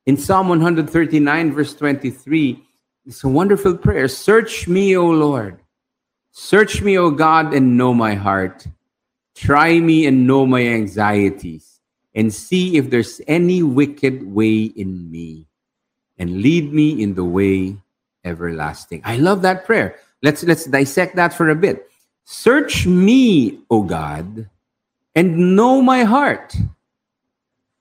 In 0.06 0.18
Psalm 0.18 0.50
139, 0.50 1.54
verse 1.54 1.76
23, 1.76 2.64
it's 3.06 3.24
a 3.24 3.28
wonderful 3.28 3.78
prayer. 3.78 4.08
Search 4.08 4.68
me, 4.68 4.96
O 4.96 5.08
Lord. 5.08 5.60
Search 6.32 6.82
me, 6.82 6.98
O 6.98 7.10
God, 7.12 7.54
and 7.54 7.78
know 7.78 7.94
my 7.94 8.16
heart. 8.16 8.68
Try 9.36 9.80
me 9.80 10.06
and 10.06 10.26
know 10.26 10.46
my 10.46 10.66
anxieties, 10.66 11.80
and 12.16 12.34
see 12.34 12.78
if 12.78 12.90
there's 12.90 13.22
any 13.28 13.62
wicked 13.62 14.26
way 14.26 14.64
in 14.64 15.12
me, 15.12 15.48
and 16.18 16.42
lead 16.42 16.74
me 16.74 17.02
in 17.02 17.14
the 17.14 17.24
way 17.24 17.78
everlasting. 18.24 19.02
I 19.06 19.18
love 19.18 19.42
that 19.44 19.66
prayer. 19.66 19.96
Let's 20.24 20.44
let's 20.44 20.66
dissect 20.66 21.16
that 21.16 21.34
for 21.34 21.50
a 21.50 21.56
bit. 21.56 21.90
Search 22.26 22.86
me, 22.86 23.60
O 23.70 23.84
God, 23.84 24.50
and 25.18 25.56
know 25.56 25.82
my 25.82 26.04
heart. 26.04 26.56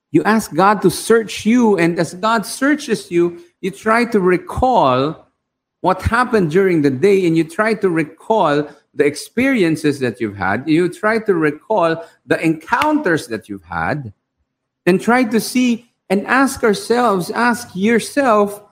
You 0.09 0.23
ask 0.23 0.55
God 0.55 0.81
to 0.81 0.89
search 0.89 1.45
you, 1.45 1.77
and 1.77 1.99
as 1.99 2.15
God 2.15 2.47
searches 2.47 3.11
you, 3.11 3.43
you 3.61 3.69
try 3.69 4.05
to 4.05 4.19
recall 4.19 5.27
what 5.81 6.01
happened 6.01 6.49
during 6.49 6.81
the 6.81 6.89
day 6.89 7.27
and 7.27 7.37
you 7.37 7.43
try 7.43 7.75
to 7.75 7.89
recall 7.89 8.67
the 8.95 9.05
experiences 9.05 9.99
that 9.99 10.19
you've 10.19 10.35
had. 10.35 10.67
You 10.67 10.89
try 10.89 11.19
to 11.19 11.35
recall 11.35 12.03
the 12.25 12.43
encounters 12.43 13.27
that 13.27 13.47
you've 13.47 13.69
had 13.69 14.11
and 14.87 14.99
try 14.99 15.23
to 15.25 15.39
see 15.39 15.91
and 16.09 16.25
ask 16.25 16.63
ourselves, 16.63 17.29
ask 17.29 17.69
yourself, 17.75 18.63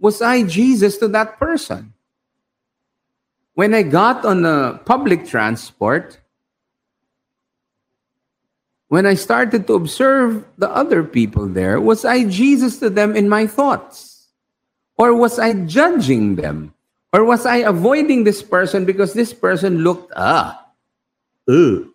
was 0.00 0.22
I 0.22 0.44
Jesus 0.44 0.96
to 0.96 1.08
that 1.08 1.38
person? 1.38 1.92
When 3.52 3.74
I 3.74 3.82
got 3.82 4.24
on 4.24 4.40
the 4.40 4.80
public 4.86 5.26
transport, 5.26 6.21
when 8.92 9.08
I 9.08 9.16
started 9.16 9.66
to 9.68 9.72
observe 9.72 10.44
the 10.60 10.68
other 10.68 11.00
people 11.00 11.48
there, 11.48 11.80
was 11.80 12.04
I 12.04 12.28
Jesus 12.28 12.76
to 12.84 12.92
them 12.92 13.16
in 13.16 13.24
my 13.24 13.46
thoughts? 13.48 14.28
Or 15.00 15.16
was 15.16 15.38
I 15.38 15.64
judging 15.64 16.36
them? 16.36 16.76
Or 17.10 17.24
was 17.24 17.48
I 17.48 17.64
avoiding 17.64 18.24
this 18.24 18.44
person 18.44 18.84
because 18.84 19.14
this 19.16 19.32
person 19.32 19.80
looked, 19.80 20.12
ah, 20.14 20.60
ugh. 21.48 21.88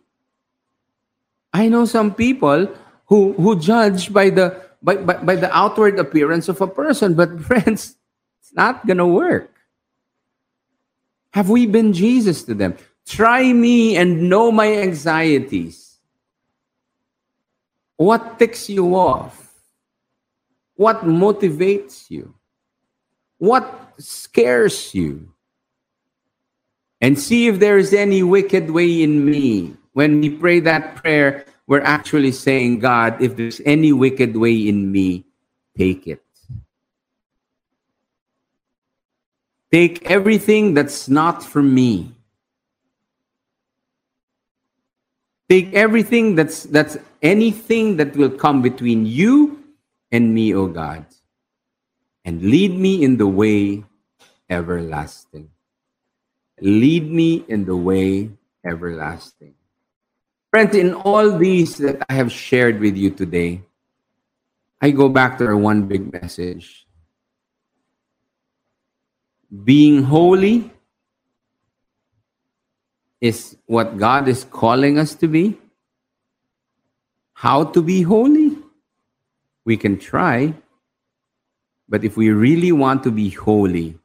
I 1.54 1.70
know 1.70 1.86
some 1.86 2.16
people 2.18 2.66
who, 3.06 3.34
who 3.34 3.60
judge 3.60 4.12
by 4.12 4.32
the, 4.32 4.58
by, 4.82 4.96
by, 4.98 5.22
by 5.22 5.36
the 5.36 5.56
outward 5.56 6.00
appearance 6.00 6.50
of 6.50 6.62
a 6.62 6.68
person, 6.68 7.14
but 7.14 7.30
friends, 7.46 7.94
it's 8.42 8.56
not 8.56 8.88
going 8.88 8.98
to 8.98 9.06
work. 9.06 9.54
Have 11.38 11.52
we 11.52 11.68
been 11.68 11.94
Jesus 11.94 12.42
to 12.50 12.56
them? 12.56 12.74
Try 13.06 13.54
me 13.54 13.96
and 13.96 14.32
know 14.32 14.52
my 14.52 14.74
anxieties 14.82 15.87
what 17.98 18.40
ticks 18.40 18.70
you 18.70 18.96
off? 18.96 19.54
What 20.76 21.02
motivates 21.02 22.10
you? 22.10 22.36
What 23.40 23.94
scares 23.98 24.94
you? 24.94 25.34
And 27.02 27.20
see 27.20 27.48
if 27.48 27.60
there 27.60 27.78
is 27.78 27.94
any 27.94 28.24
wicked 28.24 28.72
way 28.72 29.04
in 29.04 29.26
me. 29.26 29.76
When 29.94 30.22
we 30.22 30.30
pray 30.30 30.60
that 30.62 30.96
prayer, 30.96 31.46
we're 31.66 31.82
actually 31.82 32.32
saying, 32.32 32.80
God, 32.80 33.22
if 33.22 33.36
there's 33.36 33.62
any 33.66 33.92
wicked 33.92 34.38
way 34.38 34.68
in 34.68 34.92
me, 34.92 35.26
take 35.76 36.08
it. 36.08 36.24
Take 39.72 40.10
everything 40.10 40.74
that's 40.74 41.10
not 41.10 41.44
for 41.44 41.62
me 41.62 42.18
Take 45.50 45.74
everything 45.74 46.36
that's 46.36 46.64
that's 46.64 46.98
anything 47.22 47.98
that 47.98 48.16
will 48.16 48.30
come 48.30 48.62
between 48.62 49.06
you 49.06 49.64
and 50.12 50.34
me, 50.34 50.54
O 50.54 50.68
God, 50.68 51.06
and 52.26 52.42
lead 52.42 52.78
me 52.78 53.04
in 53.04 53.18
the 53.18 53.28
way 53.28 53.84
everlasting. 54.50 55.50
Lead 56.62 57.10
me 57.12 57.46
in 57.48 57.66
the 57.66 57.76
way 57.76 58.32
everlasting. 58.66 59.54
Friends, 60.50 60.76
in 60.76 60.94
all 60.94 61.38
these 61.38 61.78
that 61.78 62.04
I 62.10 62.14
have 62.14 62.32
shared 62.32 62.80
with 62.80 62.96
you 62.96 63.12
today, 63.12 63.62
I 64.82 64.92
go 64.92 65.10
back 65.10 65.38
to 65.38 65.46
our 65.46 65.58
one 65.58 65.88
big 65.88 66.12
message. 66.14 66.88
Being 69.64 70.04
holy 70.04 70.72
is 73.22 73.58
what 73.66 73.98
God 73.98 74.28
is 74.28 74.44
calling 74.44 75.00
us 75.00 75.16
to 75.16 75.28
be. 75.28 75.58
How 77.38 77.66
to 77.66 77.84
be 77.84 78.02
holy? 78.02 78.58
We 79.64 79.78
can 79.78 80.00
try, 80.00 80.56
but 81.88 82.04
if 82.04 82.18
we 82.18 82.32
really 82.32 82.72
want 82.72 83.04
to 83.04 83.12
be 83.12 83.30
holy, 83.30 84.00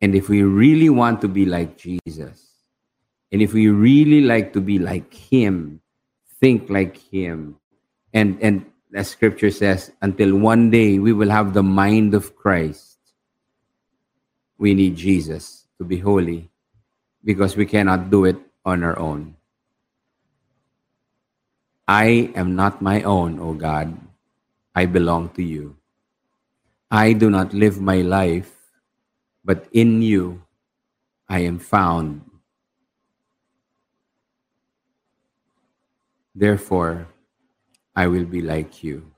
and 0.00 0.14
if 0.14 0.28
we 0.28 0.44
really 0.44 0.88
want 0.88 1.20
to 1.22 1.28
be 1.28 1.46
like 1.46 1.76
Jesus, 1.76 2.62
and 3.32 3.42
if 3.42 3.54
we 3.54 3.66
really 3.66 4.20
like 4.20 4.52
to 4.52 4.60
be 4.60 4.78
like 4.78 5.12
Him, 5.12 5.80
think 6.38 6.70
like 6.70 6.96
Him, 7.10 7.58
and 8.12 8.38
and 8.40 8.64
as 8.94 9.10
Scripture 9.10 9.50
says, 9.50 9.90
until 10.00 10.38
one 10.38 10.70
day 10.70 11.00
we 11.00 11.12
will 11.12 11.30
have 11.30 11.54
the 11.54 11.66
mind 11.66 12.14
of 12.14 12.36
Christ, 12.36 13.02
we 14.58 14.74
need 14.74 14.94
Jesus 14.94 15.66
to 15.78 15.84
be 15.84 15.98
holy 15.98 16.50
because 17.24 17.56
we 17.56 17.66
cannot 17.66 18.10
do 18.10 18.26
it 18.26 18.38
on 18.64 18.84
our 18.84 18.96
own. 18.96 19.34
I 21.86 22.32
am 22.34 22.56
not 22.56 22.80
my 22.80 23.02
own, 23.02 23.38
O 23.38 23.52
God. 23.52 23.98
I 24.74 24.86
belong 24.86 25.28
to 25.36 25.42
you. 25.42 25.76
I 26.90 27.12
do 27.12 27.28
not 27.28 27.52
live 27.52 27.80
my 27.80 28.00
life, 28.00 28.52
but 29.44 29.68
in 29.72 30.00
you 30.00 30.42
I 31.28 31.40
am 31.40 31.58
found. 31.58 32.22
Therefore, 36.34 37.06
I 37.94 38.06
will 38.08 38.24
be 38.24 38.40
like 38.40 38.82
you. 38.82 39.12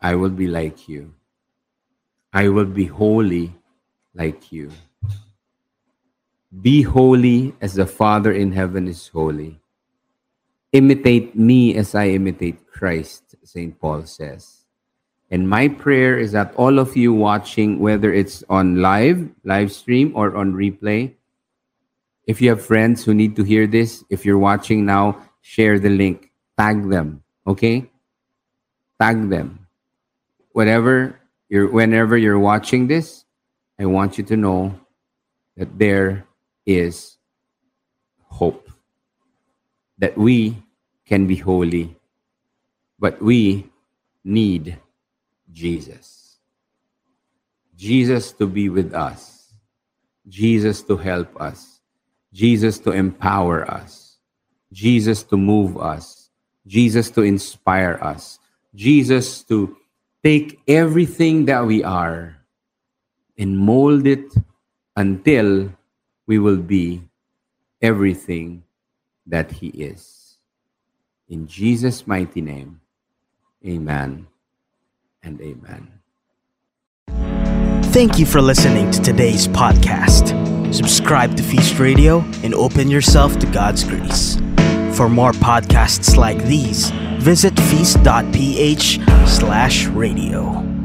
I 0.00 0.14
will 0.14 0.30
be 0.30 0.48
like 0.48 0.88
you. 0.88 1.14
I 2.32 2.48
will 2.48 2.66
be 2.66 2.86
holy 2.86 3.54
like 4.14 4.52
you. 4.52 4.70
Be 6.62 6.82
holy 6.82 7.54
as 7.60 7.74
the 7.74 7.86
Father 7.86 8.32
in 8.32 8.52
heaven 8.52 8.88
is 8.88 9.08
holy. 9.08 9.57
Imitate 10.72 11.36
me 11.36 11.74
as 11.76 11.94
I 11.94 12.08
imitate 12.08 12.66
Christ, 12.66 13.36
St. 13.44 13.78
Paul 13.80 14.04
says. 14.04 14.64
And 15.30 15.48
my 15.48 15.68
prayer 15.68 16.18
is 16.18 16.32
that 16.32 16.54
all 16.56 16.78
of 16.78 16.96
you 16.96 17.12
watching, 17.12 17.78
whether 17.78 18.12
it's 18.12 18.42
on 18.48 18.80
live, 18.80 19.28
live 19.44 19.72
stream, 19.72 20.12
or 20.14 20.36
on 20.36 20.54
replay, 20.54 21.14
if 22.26 22.40
you 22.42 22.50
have 22.50 22.64
friends 22.64 23.04
who 23.04 23.14
need 23.14 23.36
to 23.36 23.42
hear 23.42 23.66
this, 23.66 24.04
if 24.10 24.24
you're 24.24 24.38
watching 24.38 24.84
now, 24.84 25.20
share 25.40 25.78
the 25.78 25.88
link, 25.88 26.30
tag 26.58 26.88
them, 26.88 27.22
okay? 27.46 27.90
Tag 29.00 29.30
them. 29.30 29.66
Whatever 30.52 31.18
you're, 31.48 31.70
whenever 31.70 32.16
you're 32.16 32.38
watching 32.38 32.86
this, 32.86 33.24
I 33.78 33.86
want 33.86 34.18
you 34.18 34.24
to 34.24 34.36
know 34.36 34.78
that 35.56 35.78
there 35.78 36.26
is 36.66 37.16
hope. 38.24 38.67
That 39.98 40.16
we 40.16 40.62
can 41.06 41.26
be 41.26 41.36
holy, 41.36 41.96
but 42.98 43.20
we 43.20 43.70
need 44.24 44.78
Jesus. 45.52 46.38
Jesus 47.76 48.32
to 48.32 48.46
be 48.46 48.68
with 48.68 48.92
us, 48.94 49.54
Jesus 50.28 50.82
to 50.82 50.96
help 50.96 51.30
us, 51.40 51.80
Jesus 52.32 52.78
to 52.80 52.90
empower 52.90 53.68
us, 53.70 54.18
Jesus 54.72 55.22
to 55.24 55.36
move 55.36 55.78
us, 55.78 56.30
Jesus 56.66 57.10
to 57.10 57.22
inspire 57.22 57.98
us, 58.02 58.38
Jesus 58.74 59.42
to 59.44 59.76
take 60.22 60.60
everything 60.68 61.46
that 61.46 61.64
we 61.64 61.82
are 61.82 62.36
and 63.38 63.56
mold 63.56 64.06
it 64.06 64.26
until 64.96 65.72
we 66.26 66.38
will 66.38 66.58
be 66.58 67.00
everything 67.80 68.62
that 69.28 69.52
He 69.52 69.68
is. 69.68 70.36
In 71.28 71.46
Jesus' 71.46 72.06
mighty 72.06 72.40
name, 72.40 72.80
amen 73.66 74.26
and 75.22 75.40
amen. 75.40 75.92
Thank 77.92 78.18
you 78.18 78.26
for 78.26 78.40
listening 78.40 78.90
to 78.90 79.00
today's 79.00 79.48
podcast. 79.48 80.34
Subscribe 80.74 81.36
to 81.36 81.42
Feast 81.42 81.78
Radio 81.78 82.20
and 82.42 82.54
open 82.54 82.90
yourself 82.90 83.38
to 83.38 83.46
God's 83.46 83.84
grace. 83.84 84.36
For 84.96 85.08
more 85.08 85.32
podcasts 85.32 86.16
like 86.16 86.42
these, 86.44 86.90
visit 87.18 87.58
feast.ph 87.58 88.98
slash 89.26 89.86
radio. 89.86 90.77